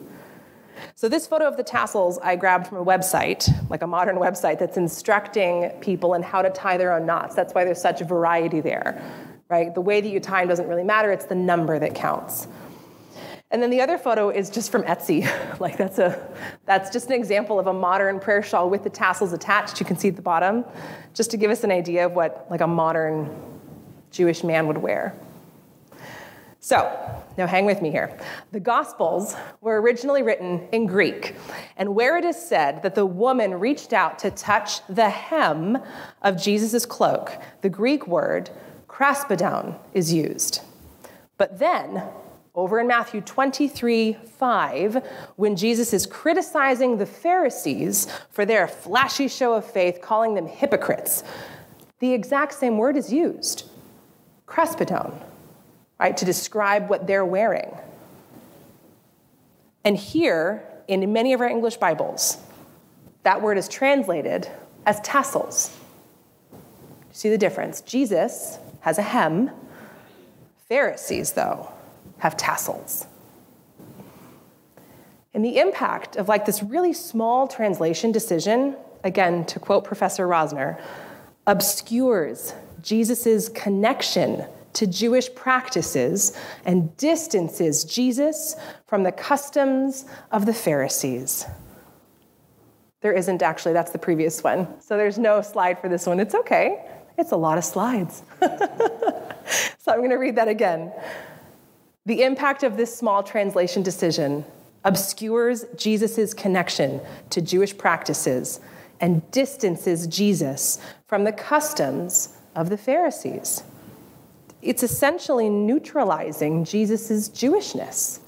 So, 0.94 1.08
this 1.08 1.26
photo 1.26 1.46
of 1.46 1.56
the 1.56 1.62
tassels 1.62 2.18
I 2.22 2.36
grabbed 2.36 2.66
from 2.66 2.78
a 2.78 2.84
website, 2.84 3.48
like 3.70 3.82
a 3.82 3.86
modern 3.86 4.16
website 4.16 4.58
that's 4.58 4.76
instructing 4.76 5.70
people 5.80 6.14
in 6.14 6.22
how 6.22 6.42
to 6.42 6.50
tie 6.50 6.76
their 6.76 6.92
own 6.92 7.06
knots. 7.06 7.34
That's 7.34 7.54
why 7.54 7.64
there's 7.64 7.80
such 7.80 8.00
variety 8.00 8.60
there, 8.60 9.02
right? 9.48 9.74
The 9.74 9.80
way 9.80 10.00
that 10.00 10.08
you 10.08 10.20
tie 10.20 10.40
them 10.40 10.48
doesn't 10.48 10.68
really 10.68 10.84
matter, 10.84 11.10
it's 11.10 11.24
the 11.24 11.34
number 11.34 11.78
that 11.78 11.94
counts. 11.94 12.46
And 13.50 13.62
then 13.62 13.68
the 13.68 13.82
other 13.82 13.98
photo 13.98 14.30
is 14.30 14.48
just 14.48 14.72
from 14.72 14.82
Etsy. 14.84 15.28
like 15.60 15.76
that's 15.76 15.98
a 15.98 16.28
that's 16.64 16.90
just 16.90 17.06
an 17.06 17.12
example 17.12 17.60
of 17.60 17.66
a 17.66 17.72
modern 17.72 18.18
prayer 18.18 18.42
shawl 18.42 18.68
with 18.68 18.82
the 18.82 18.90
tassels 18.90 19.32
attached. 19.32 19.78
You 19.78 19.86
can 19.86 19.96
see 19.96 20.08
at 20.08 20.16
the 20.16 20.22
bottom, 20.22 20.64
just 21.14 21.30
to 21.30 21.36
give 21.36 21.50
us 21.50 21.62
an 21.62 21.70
idea 21.70 22.06
of 22.06 22.12
what 22.12 22.46
like 22.50 22.60
a 22.60 22.66
modern 22.66 23.30
Jewish 24.10 24.42
man 24.42 24.66
would 24.66 24.78
wear. 24.78 25.14
So, 26.64 26.96
now 27.36 27.48
hang 27.48 27.66
with 27.66 27.82
me 27.82 27.90
here. 27.90 28.16
The 28.52 28.60
Gospels 28.60 29.34
were 29.60 29.82
originally 29.82 30.22
written 30.22 30.68
in 30.70 30.86
Greek, 30.86 31.34
and 31.76 31.92
where 31.96 32.16
it 32.16 32.24
is 32.24 32.36
said 32.36 32.84
that 32.84 32.94
the 32.94 33.04
woman 33.04 33.54
reached 33.54 33.92
out 33.92 34.16
to 34.20 34.30
touch 34.30 34.86
the 34.86 35.10
hem 35.10 35.78
of 36.22 36.40
Jesus' 36.40 36.86
cloak, 36.86 37.32
the 37.62 37.68
Greek 37.68 38.06
word 38.06 38.48
kraspedon 38.86 39.76
is 39.92 40.12
used. 40.12 40.60
But 41.36 41.58
then, 41.58 42.04
over 42.54 42.78
in 42.78 42.86
Matthew 42.86 43.22
23 43.22 44.18
5, 44.24 45.04
when 45.34 45.56
Jesus 45.56 45.92
is 45.92 46.06
criticizing 46.06 46.96
the 46.96 47.06
Pharisees 47.06 48.06
for 48.30 48.46
their 48.46 48.68
flashy 48.68 49.26
show 49.26 49.54
of 49.54 49.68
faith, 49.68 50.00
calling 50.00 50.34
them 50.36 50.46
hypocrites, 50.46 51.24
the 51.98 52.12
exact 52.12 52.54
same 52.54 52.78
word 52.78 52.96
is 52.96 53.12
used 53.12 53.64
kraspedon 54.46 55.12
right, 56.02 56.16
to 56.16 56.24
describe 56.24 56.88
what 56.88 57.06
they're 57.06 57.24
wearing. 57.24 57.72
And 59.84 59.96
here, 59.96 60.64
in 60.88 61.12
many 61.12 61.32
of 61.32 61.40
our 61.40 61.46
English 61.46 61.76
Bibles, 61.76 62.38
that 63.22 63.40
word 63.40 63.56
is 63.56 63.68
translated 63.68 64.50
as 64.84 65.00
tassels. 65.02 65.76
See 67.12 67.30
the 67.30 67.38
difference? 67.38 67.82
Jesus 67.82 68.58
has 68.80 68.98
a 68.98 69.02
hem, 69.02 69.52
Pharisees, 70.68 71.32
though, 71.32 71.70
have 72.18 72.36
tassels. 72.36 73.06
And 75.34 75.44
the 75.44 75.58
impact 75.58 76.16
of 76.16 76.28
like 76.28 76.46
this 76.46 76.64
really 76.64 76.92
small 76.92 77.46
translation 77.46 78.10
decision, 78.10 78.76
again, 79.04 79.44
to 79.46 79.60
quote 79.60 79.84
Professor 79.84 80.26
Rosner, 80.26 80.80
obscures 81.46 82.54
Jesus' 82.82 83.48
connection 83.48 84.44
to 84.74 84.86
Jewish 84.86 85.32
practices 85.34 86.36
and 86.64 86.96
distances 86.96 87.84
Jesus 87.84 88.56
from 88.86 89.02
the 89.02 89.12
customs 89.12 90.06
of 90.30 90.46
the 90.46 90.54
Pharisees. 90.54 91.46
There 93.00 93.12
isn't 93.12 93.42
actually, 93.42 93.72
that's 93.72 93.90
the 93.90 93.98
previous 93.98 94.42
one. 94.42 94.80
So 94.80 94.96
there's 94.96 95.18
no 95.18 95.42
slide 95.42 95.80
for 95.80 95.88
this 95.88 96.06
one. 96.06 96.20
It's 96.20 96.34
okay, 96.34 96.84
it's 97.18 97.32
a 97.32 97.36
lot 97.36 97.58
of 97.58 97.64
slides. 97.64 98.22
so 98.40 99.92
I'm 99.92 99.98
going 99.98 100.10
to 100.10 100.16
read 100.16 100.36
that 100.36 100.48
again. 100.48 100.92
The 102.06 102.22
impact 102.22 102.62
of 102.62 102.76
this 102.76 102.96
small 102.96 103.22
translation 103.22 103.82
decision 103.82 104.44
obscures 104.84 105.64
Jesus' 105.76 106.34
connection 106.34 107.00
to 107.30 107.40
Jewish 107.40 107.76
practices 107.76 108.60
and 109.00 109.28
distances 109.30 110.06
Jesus 110.06 110.78
from 111.06 111.24
the 111.24 111.32
customs 111.32 112.36
of 112.54 112.68
the 112.70 112.76
Pharisees 112.76 113.62
it's 114.62 114.82
essentially 114.82 115.50
neutralizing 115.50 116.64
Jesus' 116.64 117.28
Jewishness. 117.28 118.20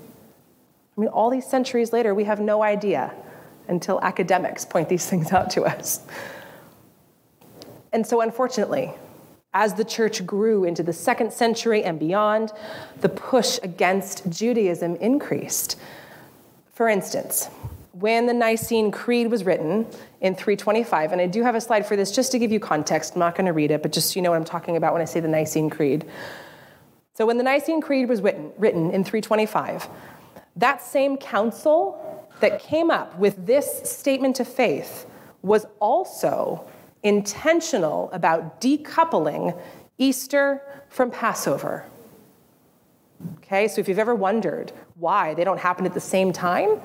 I 0.97 1.01
mean, 1.01 1.09
all 1.09 1.31
these 1.31 1.47
centuries 1.47 1.93
later, 1.93 2.15
we 2.15 2.25
have 2.25 2.41
no 2.41 2.63
idea 2.63 3.15
until 3.69 4.01
academics 4.03 4.65
point 4.65 4.89
these 4.89 5.07
things 5.11 5.33
out 5.33 5.51
to 5.51 5.63
us. 5.63 6.01
And 7.93 8.07
so, 8.07 8.21
unfortunately, 8.21 8.93
as 9.53 9.75
the 9.75 9.85
church 9.85 10.27
grew 10.27 10.65
into 10.65 10.83
the 10.83 10.93
second 10.93 11.33
century 11.33 11.85
and 11.85 11.99
beyond, 11.99 12.51
the 13.01 13.09
push 13.09 13.61
against 13.63 14.29
Judaism 14.29 14.97
increased. 14.97 15.79
For 16.73 16.89
instance, 16.89 17.49
when 17.95 18.27
the 18.27 18.35
Nicene 18.35 18.91
Creed 18.91 19.31
was 19.31 19.45
written 19.45 19.87
in 20.21 20.35
325, 20.35 21.13
and 21.13 21.21
I 21.21 21.27
do 21.27 21.43
have 21.43 21.55
a 21.55 21.61
slide 21.61 21.87
for 21.87 21.95
this 21.95 22.11
just 22.11 22.33
to 22.33 22.41
give 22.41 22.51
you 22.51 22.59
context. 22.59 23.15
I'm 23.15 23.21
not 23.21 23.37
going 23.37 23.47
to 23.47 23.53
read 23.53 23.71
it, 23.71 23.83
but 23.83 23.93
just 23.93 24.11
so 24.11 24.17
you 24.17 24.23
know 24.23 24.31
what 24.31 24.37
I'm 24.37 24.45
talking 24.45 24.77
about 24.77 24.93
when 24.93 25.01
I 25.01 25.05
say 25.05 25.21
the 25.21 25.29
Nicene 25.29 25.71
Creed. 25.71 26.05
So, 27.15 27.25
when 27.25 27.39
the 27.39 27.45
Nicene 27.45 27.81
Creed 27.81 28.09
was 28.09 28.21
written, 28.21 28.51
written 28.59 28.91
in 28.91 29.05
325, 29.05 29.89
that 30.57 30.83
same 30.83 31.17
council 31.17 32.29
that 32.41 32.61
came 32.61 32.91
up 32.91 33.17
with 33.17 33.47
this 33.47 33.89
statement 33.89 34.41
of 34.41 34.49
faith 34.49 35.07
was 35.43 35.65
also 35.79 36.69
intentional 37.05 38.11
about 38.13 38.61
decoupling 38.61 39.57
Easter 39.99 40.61
from 40.89 41.13
Passover. 41.13 41.85
Okay, 43.39 43.69
so 43.69 43.81
if 43.81 43.89
you've 43.89 44.01
ever 44.01 44.15
wondered 44.17 44.73
why 44.97 45.35
they 45.35 45.45
don't 45.45 45.61
happen 45.61 45.87
at 45.87 45.95
the 45.95 46.01
same 46.01 46.33
time, 46.33 46.81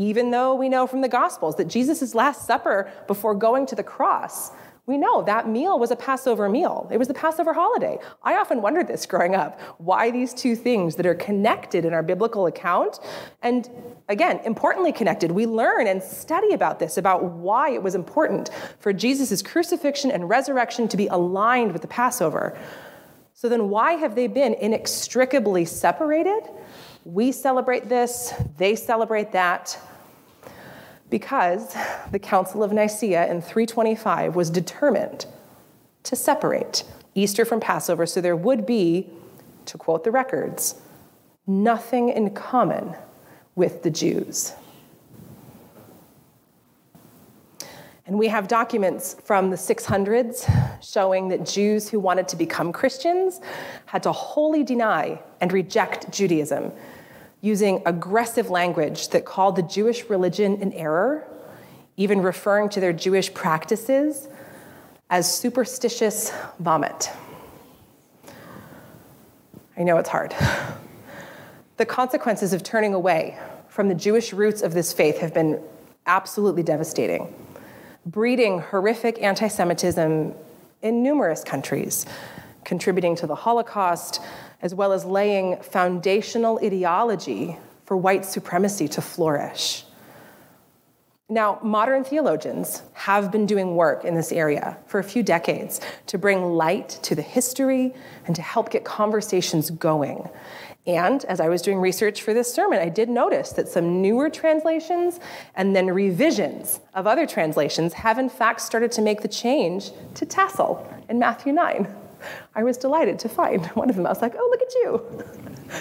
even 0.00 0.30
though 0.30 0.54
we 0.54 0.70
know 0.70 0.86
from 0.86 1.02
the 1.02 1.08
Gospels 1.08 1.56
that 1.56 1.68
Jesus' 1.68 2.14
Last 2.14 2.46
Supper 2.46 2.90
before 3.06 3.34
going 3.34 3.66
to 3.66 3.76
the 3.76 3.82
cross, 3.82 4.50
we 4.86 4.96
know 4.96 5.22
that 5.24 5.46
meal 5.46 5.78
was 5.78 5.90
a 5.90 5.96
Passover 5.96 6.48
meal. 6.48 6.88
It 6.90 6.96
was 6.96 7.06
the 7.06 7.12
Passover 7.12 7.52
holiday. 7.52 7.98
I 8.22 8.36
often 8.36 8.62
wondered 8.62 8.88
this 8.88 9.04
growing 9.04 9.34
up 9.34 9.60
why 9.76 10.10
these 10.10 10.32
two 10.32 10.56
things 10.56 10.96
that 10.96 11.04
are 11.04 11.14
connected 11.14 11.84
in 11.84 11.92
our 11.92 12.02
biblical 12.02 12.46
account, 12.46 12.98
and 13.42 13.68
again, 14.08 14.40
importantly 14.46 14.90
connected, 14.90 15.32
we 15.32 15.44
learn 15.44 15.86
and 15.86 16.02
study 16.02 16.54
about 16.54 16.78
this, 16.78 16.96
about 16.96 17.22
why 17.22 17.68
it 17.68 17.82
was 17.82 17.94
important 17.94 18.48
for 18.78 18.94
Jesus' 18.94 19.42
crucifixion 19.42 20.10
and 20.10 20.30
resurrection 20.30 20.88
to 20.88 20.96
be 20.96 21.08
aligned 21.08 21.72
with 21.72 21.82
the 21.82 21.88
Passover. 21.88 22.58
So 23.34 23.50
then, 23.50 23.68
why 23.68 23.92
have 23.92 24.14
they 24.14 24.28
been 24.28 24.54
inextricably 24.54 25.66
separated? 25.66 26.40
We 27.04 27.32
celebrate 27.32 27.90
this, 27.90 28.32
they 28.56 28.76
celebrate 28.76 29.32
that. 29.32 29.78
Because 31.10 31.76
the 32.12 32.18
Council 32.18 32.62
of 32.62 32.72
Nicaea 32.72 33.30
in 33.30 33.42
325 33.42 34.36
was 34.36 34.48
determined 34.48 35.26
to 36.04 36.16
separate 36.16 36.84
Easter 37.14 37.44
from 37.44 37.60
Passover 37.60 38.06
so 38.06 38.20
there 38.20 38.36
would 38.36 38.64
be, 38.64 39.10
to 39.66 39.76
quote 39.76 40.04
the 40.04 40.10
records, 40.10 40.76
nothing 41.46 42.08
in 42.08 42.30
common 42.30 42.94
with 43.56 43.82
the 43.82 43.90
Jews. 43.90 44.54
And 48.06 48.18
we 48.18 48.28
have 48.28 48.48
documents 48.48 49.14
from 49.24 49.50
the 49.50 49.56
600s 49.56 50.82
showing 50.82 51.28
that 51.28 51.46
Jews 51.46 51.88
who 51.88 52.00
wanted 52.00 52.26
to 52.28 52.36
become 52.36 52.72
Christians 52.72 53.40
had 53.86 54.02
to 54.02 54.12
wholly 54.12 54.64
deny 54.64 55.20
and 55.40 55.52
reject 55.52 56.10
Judaism 56.10 56.72
using 57.40 57.82
aggressive 57.86 58.50
language 58.50 59.08
that 59.08 59.24
called 59.24 59.56
the 59.56 59.62
Jewish 59.62 60.08
religion 60.10 60.60
an 60.60 60.72
error, 60.72 61.26
even 61.96 62.20
referring 62.22 62.68
to 62.70 62.80
their 62.80 62.92
Jewish 62.92 63.32
practices 63.32 64.28
as 65.08 65.32
superstitious 65.32 66.32
vomit. 66.58 67.10
I 69.76 69.82
know 69.82 69.96
it's 69.96 70.08
hard. 70.08 70.34
The 71.78 71.86
consequences 71.86 72.52
of 72.52 72.62
turning 72.62 72.92
away 72.92 73.38
from 73.68 73.88
the 73.88 73.94
Jewish 73.94 74.34
roots 74.34 74.60
of 74.60 74.74
this 74.74 74.92
faith 74.92 75.18
have 75.18 75.32
been 75.32 75.58
absolutely 76.06 76.62
devastating, 76.62 77.34
breeding 78.04 78.60
horrific 78.60 79.22
anti 79.22 79.48
Semitism 79.48 80.34
in 80.82 81.02
numerous 81.02 81.42
countries, 81.42 82.04
contributing 82.64 83.16
to 83.16 83.26
the 83.26 83.34
Holocaust, 83.34 84.20
as 84.62 84.74
well 84.74 84.92
as 84.92 85.04
laying 85.04 85.56
foundational 85.62 86.60
ideology 86.62 87.56
for 87.84 87.96
white 87.96 88.24
supremacy 88.24 88.88
to 88.88 89.00
flourish. 89.00 89.84
Now, 91.28 91.60
modern 91.62 92.02
theologians 92.02 92.82
have 92.92 93.30
been 93.30 93.46
doing 93.46 93.76
work 93.76 94.04
in 94.04 94.16
this 94.16 94.32
area 94.32 94.76
for 94.86 94.98
a 94.98 95.04
few 95.04 95.22
decades 95.22 95.80
to 96.06 96.18
bring 96.18 96.42
light 96.54 96.88
to 97.02 97.14
the 97.14 97.22
history 97.22 97.94
and 98.26 98.34
to 98.34 98.42
help 98.42 98.70
get 98.70 98.84
conversations 98.84 99.70
going. 99.70 100.28
And 100.88 101.24
as 101.26 101.40
I 101.40 101.48
was 101.48 101.62
doing 101.62 101.78
research 101.78 102.22
for 102.22 102.34
this 102.34 102.52
sermon, 102.52 102.80
I 102.80 102.88
did 102.88 103.08
notice 103.08 103.52
that 103.52 103.68
some 103.68 104.02
newer 104.02 104.28
translations 104.28 105.20
and 105.54 105.76
then 105.76 105.86
revisions 105.86 106.80
of 106.94 107.06
other 107.06 107.26
translations 107.26 107.92
have, 107.92 108.18
in 108.18 108.28
fact, 108.28 108.60
started 108.60 108.90
to 108.92 109.02
make 109.02 109.20
the 109.20 109.28
change 109.28 109.92
to 110.14 110.26
tassel 110.26 110.84
in 111.08 111.20
Matthew 111.20 111.52
9. 111.52 111.86
I 112.54 112.62
was 112.62 112.76
delighted 112.76 113.18
to 113.20 113.28
find 113.28 113.66
one 113.74 113.90
of 113.90 113.96
them. 113.96 114.06
I 114.06 114.10
was 114.10 114.22
like, 114.22 114.34
oh, 114.36 114.48
look 114.50 114.62
at 114.62 114.74
you. 114.74 115.24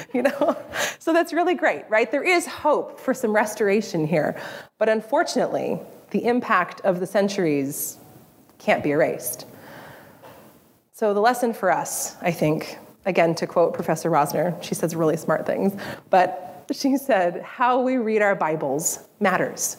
you 0.14 0.22
know? 0.24 0.58
So 1.02 1.14
that's 1.14 1.34
really 1.34 1.56
great, 1.56 1.86
right? 1.90 2.12
There 2.12 2.24
is 2.24 2.46
hope 2.46 3.00
for 3.00 3.14
some 3.14 3.34
restoration 3.34 4.06
here. 4.06 4.40
But 4.78 4.90
unfortunately, 4.90 5.80
the 6.12 6.26
impact 6.26 6.82
of 6.82 7.00
the 7.00 7.08
centuries 7.08 7.98
can't 8.60 8.84
be 8.84 8.92
erased. 8.92 9.46
So 10.92 11.14
the 11.14 11.22
lesson 11.22 11.54
for 11.54 11.72
us, 11.72 12.18
I 12.22 12.32
think, 12.32 12.78
again, 13.06 13.34
to 13.36 13.48
quote 13.48 13.74
Professor 13.74 14.12
Rosner, 14.12 14.62
she 14.62 14.76
says 14.76 14.94
really 14.96 15.16
smart 15.16 15.46
things, 15.46 15.74
but 16.10 16.66
she 16.72 16.98
said, 16.98 17.42
how 17.42 17.82
we 17.82 17.98
read 17.98 18.22
our 18.22 18.36
Bibles 18.36 19.00
matters. 19.20 19.78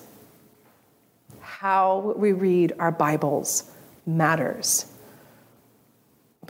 How 1.41 2.15
we 2.17 2.33
read 2.33 2.73
our 2.79 2.91
Bibles 2.91 3.71
matters. 4.07 4.90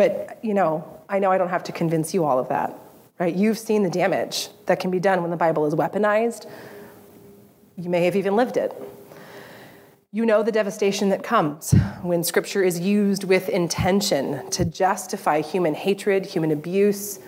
But, 0.01 0.39
you 0.43 0.55
know, 0.55 1.03
I 1.09 1.19
know 1.19 1.31
I 1.31 1.37
don't 1.37 1.51
have 1.51 1.65
to 1.65 1.73
convince 1.73 2.15
you 2.15 2.25
all 2.25 2.39
of 2.39 2.49
that 2.49 2.75
right? 3.21 3.37
You've 3.37 3.59
seen 3.59 3.85
the 3.85 3.91
damage 3.91 4.49
that 4.67 4.81
can 4.81 4.91
be 4.91 4.99
done 4.99 5.21
when 5.21 5.31
the 5.31 5.37
Bible 5.37 5.67
is 5.67 5.75
weaponized. 5.75 6.51
You 7.77 7.91
may 7.91 8.07
have 8.07 8.17
even 8.17 8.35
lived 8.35 8.57
it. 8.57 8.73
You 10.11 10.27
know 10.27 10.43
the 10.43 10.51
devastation 10.51 11.11
that 11.11 11.23
comes 11.23 11.73
when 12.03 12.25
scripture 12.25 12.65
is 12.65 12.81
used 12.81 13.23
with 13.23 13.49
intention 13.49 14.51
to 14.51 14.65
justify 14.65 15.43
human 15.43 15.75
hatred, 15.75 16.27
human 16.27 16.51
abuse, 16.51 17.21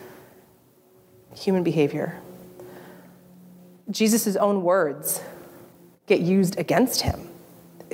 human 1.37 1.63
behavior. 1.63 2.19
Jesus' 3.91 4.35
own 4.37 4.63
words 4.63 5.23
get 6.07 6.21
used 6.21 6.59
against 6.59 7.03
him 7.03 7.29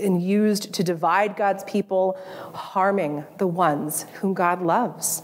and 0.03 0.23
used 0.23 0.73
to 0.75 0.83
divide 0.83 1.37
God's 1.37 1.65
people, 1.65 2.19
harming 2.55 3.25
the 3.39 3.47
ones 3.47 4.07
whom 4.21 4.35
God 4.35 4.63
loves. 4.63 5.23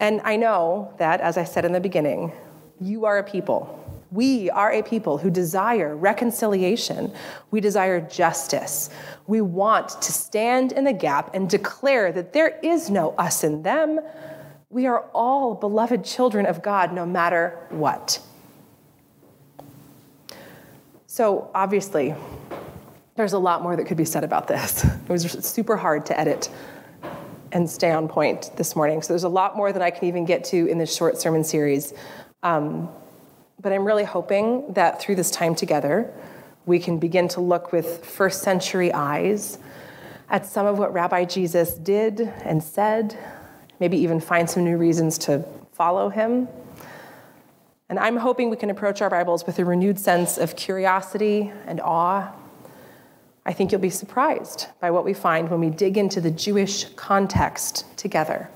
And 0.00 0.20
I 0.24 0.36
know 0.36 0.94
that, 0.98 1.20
as 1.20 1.36
I 1.36 1.44
said 1.44 1.64
in 1.64 1.72
the 1.72 1.80
beginning, 1.80 2.32
you 2.80 3.04
are 3.04 3.18
a 3.18 3.24
people. 3.24 3.74
We 4.10 4.48
are 4.50 4.72
a 4.72 4.82
people 4.82 5.18
who 5.18 5.30
desire 5.30 5.94
reconciliation. 5.94 7.12
We 7.50 7.60
desire 7.60 8.00
justice. 8.00 8.90
We 9.26 9.40
want 9.40 10.00
to 10.00 10.12
stand 10.12 10.72
in 10.72 10.84
the 10.84 10.92
gap 10.92 11.34
and 11.34 11.50
declare 11.50 12.12
that 12.12 12.32
there 12.32 12.58
is 12.62 12.88
no 12.88 13.14
us 13.18 13.44
and 13.44 13.64
them. 13.64 14.00
We 14.70 14.86
are 14.86 15.04
all 15.12 15.54
beloved 15.54 16.04
children 16.04 16.46
of 16.46 16.62
God, 16.62 16.92
no 16.92 17.04
matter 17.04 17.58
what. 17.70 18.20
So, 21.06 21.50
obviously, 21.54 22.14
there's 23.18 23.32
a 23.32 23.38
lot 23.38 23.64
more 23.64 23.74
that 23.74 23.84
could 23.84 23.96
be 23.96 24.04
said 24.04 24.22
about 24.22 24.46
this. 24.46 24.84
It 24.84 25.08
was 25.08 25.24
super 25.44 25.76
hard 25.76 26.06
to 26.06 26.18
edit 26.18 26.48
and 27.50 27.68
stay 27.68 27.90
on 27.90 28.06
point 28.06 28.52
this 28.56 28.76
morning. 28.76 29.02
So 29.02 29.12
there's 29.12 29.24
a 29.24 29.28
lot 29.28 29.56
more 29.56 29.72
that 29.72 29.82
I 29.82 29.90
can 29.90 30.06
even 30.06 30.24
get 30.24 30.44
to 30.44 30.66
in 30.68 30.78
this 30.78 30.94
short 30.94 31.20
sermon 31.20 31.42
series. 31.42 31.92
Um, 32.44 32.88
but 33.60 33.72
I'm 33.72 33.84
really 33.84 34.04
hoping 34.04 34.72
that 34.74 35.00
through 35.00 35.16
this 35.16 35.32
time 35.32 35.56
together, 35.56 36.14
we 36.64 36.78
can 36.78 37.00
begin 37.00 37.26
to 37.28 37.40
look 37.40 37.72
with 37.72 38.06
first 38.06 38.42
century 38.42 38.92
eyes 38.92 39.58
at 40.30 40.46
some 40.46 40.66
of 40.66 40.78
what 40.78 40.92
Rabbi 40.92 41.24
Jesus 41.24 41.74
did 41.74 42.20
and 42.20 42.62
said, 42.62 43.18
maybe 43.80 43.96
even 43.96 44.20
find 44.20 44.48
some 44.48 44.62
new 44.62 44.76
reasons 44.76 45.18
to 45.18 45.44
follow 45.72 46.08
him. 46.08 46.46
And 47.88 47.98
I'm 47.98 48.18
hoping 48.18 48.48
we 48.48 48.56
can 48.56 48.70
approach 48.70 49.02
our 49.02 49.10
Bibles 49.10 49.44
with 49.44 49.58
a 49.58 49.64
renewed 49.64 49.98
sense 49.98 50.38
of 50.38 50.54
curiosity 50.54 51.52
and 51.66 51.80
awe 51.80 52.32
I 53.48 53.54
think 53.54 53.72
you'll 53.72 53.80
be 53.80 53.88
surprised 53.88 54.66
by 54.78 54.90
what 54.90 55.06
we 55.06 55.14
find 55.14 55.48
when 55.48 55.58
we 55.58 55.70
dig 55.70 55.96
into 55.96 56.20
the 56.20 56.30
Jewish 56.30 56.84
context 56.96 57.86
together. 57.96 58.50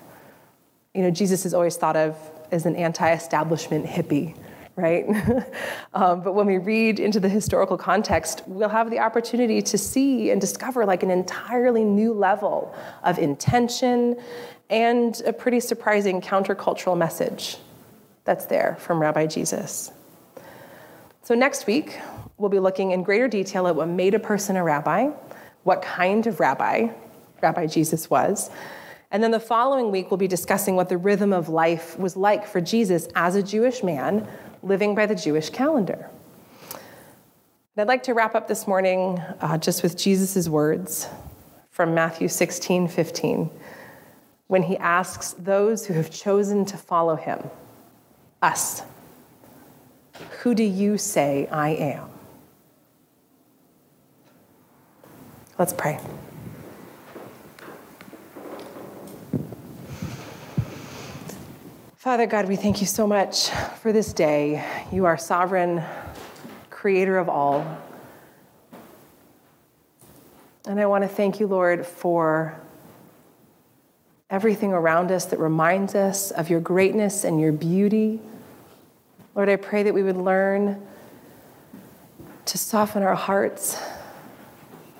You 0.92 1.00
know, 1.00 1.10
Jesus 1.10 1.46
is 1.46 1.54
always 1.54 1.78
thought 1.78 1.96
of 1.96 2.14
as 2.50 2.66
an 2.66 2.76
anti 2.76 3.10
establishment 3.10 3.86
hippie, 3.86 4.36
right? 4.76 5.06
um, 5.94 6.20
but 6.22 6.34
when 6.34 6.44
we 6.44 6.58
read 6.58 7.00
into 7.00 7.20
the 7.20 7.28
historical 7.30 7.78
context, 7.78 8.42
we'll 8.46 8.68
have 8.68 8.90
the 8.90 8.98
opportunity 8.98 9.62
to 9.62 9.78
see 9.78 10.30
and 10.30 10.42
discover 10.42 10.84
like 10.84 11.02
an 11.02 11.10
entirely 11.10 11.84
new 11.84 12.12
level 12.12 12.74
of 13.02 13.18
intention 13.18 14.14
and 14.68 15.22
a 15.24 15.32
pretty 15.32 15.60
surprising 15.60 16.20
countercultural 16.20 16.98
message 16.98 17.56
that's 18.24 18.44
there 18.44 18.76
from 18.78 19.00
Rabbi 19.00 19.24
Jesus. 19.24 19.90
So, 21.22 21.34
next 21.34 21.66
week, 21.66 21.98
we'll 22.42 22.50
be 22.50 22.58
looking 22.58 22.90
in 22.90 23.04
greater 23.04 23.28
detail 23.28 23.68
at 23.68 23.76
what 23.76 23.88
made 23.88 24.14
a 24.14 24.18
person 24.18 24.56
a 24.56 24.64
rabbi, 24.64 25.08
what 25.62 25.80
kind 25.80 26.26
of 26.26 26.40
rabbi 26.40 26.88
Rabbi 27.42 27.66
Jesus 27.66 28.08
was. 28.08 28.50
And 29.10 29.22
then 29.22 29.30
the 29.30 29.40
following 29.40 29.90
week, 29.90 30.10
we'll 30.10 30.18
be 30.18 30.28
discussing 30.28 30.76
what 30.76 30.88
the 30.88 30.96
rhythm 30.96 31.32
of 31.32 31.48
life 31.48 31.98
was 31.98 32.16
like 32.16 32.46
for 32.46 32.60
Jesus 32.60 33.08
as 33.14 33.34
a 33.34 33.42
Jewish 33.42 33.82
man 33.82 34.26
living 34.62 34.94
by 34.94 35.06
the 35.06 35.14
Jewish 35.14 35.50
calendar. 35.50 36.08
And 36.72 37.78
I'd 37.82 37.88
like 37.88 38.04
to 38.04 38.14
wrap 38.14 38.34
up 38.34 38.48
this 38.48 38.66
morning 38.66 39.18
uh, 39.40 39.58
just 39.58 39.82
with 39.82 39.98
Jesus' 39.98 40.48
words 40.48 41.08
from 41.70 41.94
Matthew 41.94 42.28
16 42.28 42.88
15, 42.88 43.50
when 44.46 44.62
he 44.62 44.76
asks 44.78 45.32
those 45.32 45.86
who 45.86 45.94
have 45.94 46.10
chosen 46.10 46.64
to 46.66 46.76
follow 46.76 47.16
him, 47.16 47.50
us, 48.40 48.82
who 50.40 50.54
do 50.54 50.62
you 50.62 50.96
say 50.98 51.48
I 51.50 51.70
am? 51.70 52.11
Let's 55.58 55.72
pray. 55.72 56.00
Father 61.96 62.26
God, 62.26 62.48
we 62.48 62.56
thank 62.56 62.80
you 62.80 62.86
so 62.86 63.06
much 63.06 63.50
for 63.80 63.92
this 63.92 64.12
day. 64.12 64.64
You 64.90 65.04
are 65.04 65.16
sovereign, 65.16 65.84
creator 66.68 67.18
of 67.18 67.28
all. 67.28 67.78
And 70.66 70.80
I 70.80 70.86
want 70.86 71.04
to 71.04 71.08
thank 71.08 71.38
you, 71.38 71.46
Lord, 71.46 71.86
for 71.86 72.58
everything 74.30 74.72
around 74.72 75.12
us 75.12 75.26
that 75.26 75.38
reminds 75.38 75.94
us 75.94 76.30
of 76.30 76.48
your 76.48 76.60
greatness 76.60 77.24
and 77.24 77.40
your 77.40 77.52
beauty. 77.52 78.20
Lord, 79.34 79.48
I 79.48 79.56
pray 79.56 79.82
that 79.82 79.92
we 79.92 80.02
would 80.02 80.16
learn 80.16 80.84
to 82.46 82.58
soften 82.58 83.02
our 83.02 83.14
hearts 83.14 83.78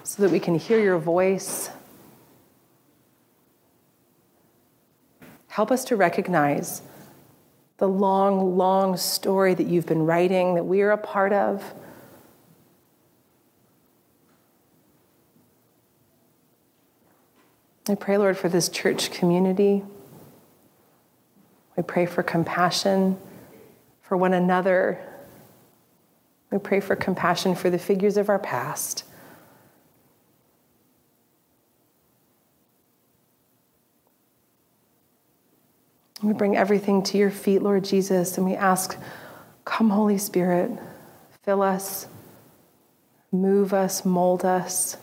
so 0.05 0.23
that 0.23 0.31
we 0.31 0.41
can 0.41 0.55
hear 0.55 0.81
your 0.81 0.99
voice. 0.99 1.71
Help 5.49 5.71
us 5.71 5.85
to 5.85 5.97
recognize 5.97 6.83
the 7.79 7.89
long, 7.89 8.57
long 8.57 8.97
story 8.97 9.55
that 9.55 9.67
you've 9.67 9.87
been 9.87 10.07
writing, 10.07 10.55
that 10.55 10.65
we 10.65 10.83
are 10.83 10.93
a 10.93 10.99
part 10.99 11.33
of. 11.33 11.75
I 17.89 17.97
pray, 17.97 18.17
Lord, 18.17 18.39
for 18.39 18.49
this 18.49 18.69
church 18.69 19.11
community. 19.11 19.83
We 21.77 21.83
pray 21.83 22.07
for 22.07 22.23
compassion 22.23 23.19
for 24.03 24.17
one 24.17 24.35
another. 24.35 25.01
We 26.51 26.59
pray 26.59 26.81
for 26.81 26.95
compassion 26.95 27.55
for 27.57 27.71
the 27.71 27.79
figures 27.79 28.17
of 28.17 28.29
our 28.29 28.39
past. 28.39 29.05
We 36.23 36.33
bring 36.33 36.57
everything 36.57 37.03
to 37.05 37.19
your 37.19 37.31
feet, 37.31 37.63
Lord 37.63 37.85
Jesus, 37.85 38.37
and 38.39 38.47
we 38.47 38.55
ask, 38.55 38.97
Come, 39.65 39.91
Holy 39.91 40.19
Spirit, 40.19 40.71
fill 41.43 41.63
us, 41.63 42.07
move 43.33 43.75
us, 43.75 44.05
mold 44.05 44.45
us. 44.45 44.97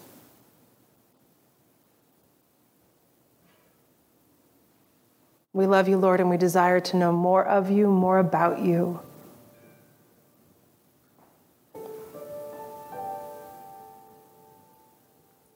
We 5.51 5.65
love 5.65 5.89
you, 5.89 5.97
Lord, 5.97 6.21
and 6.21 6.29
we 6.29 6.37
desire 6.37 6.79
to 6.79 6.97
know 6.97 7.11
more 7.11 7.45
of 7.45 7.69
you, 7.69 7.87
more 7.87 8.19
about 8.19 8.59
you. 8.59 9.01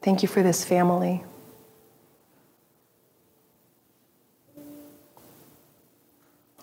Thank 0.01 0.21
you 0.21 0.27
for 0.27 0.43
this 0.43 0.65
family. 0.65 1.23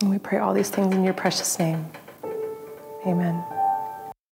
And 0.01 0.11
we 0.11 0.19
pray 0.19 0.39
all 0.39 0.55
these 0.55 0.71
things 0.71 0.95
in 0.95 1.05
your 1.05 1.15
precious 1.15 1.59
name. 1.59 1.87
Amen. 3.07 3.60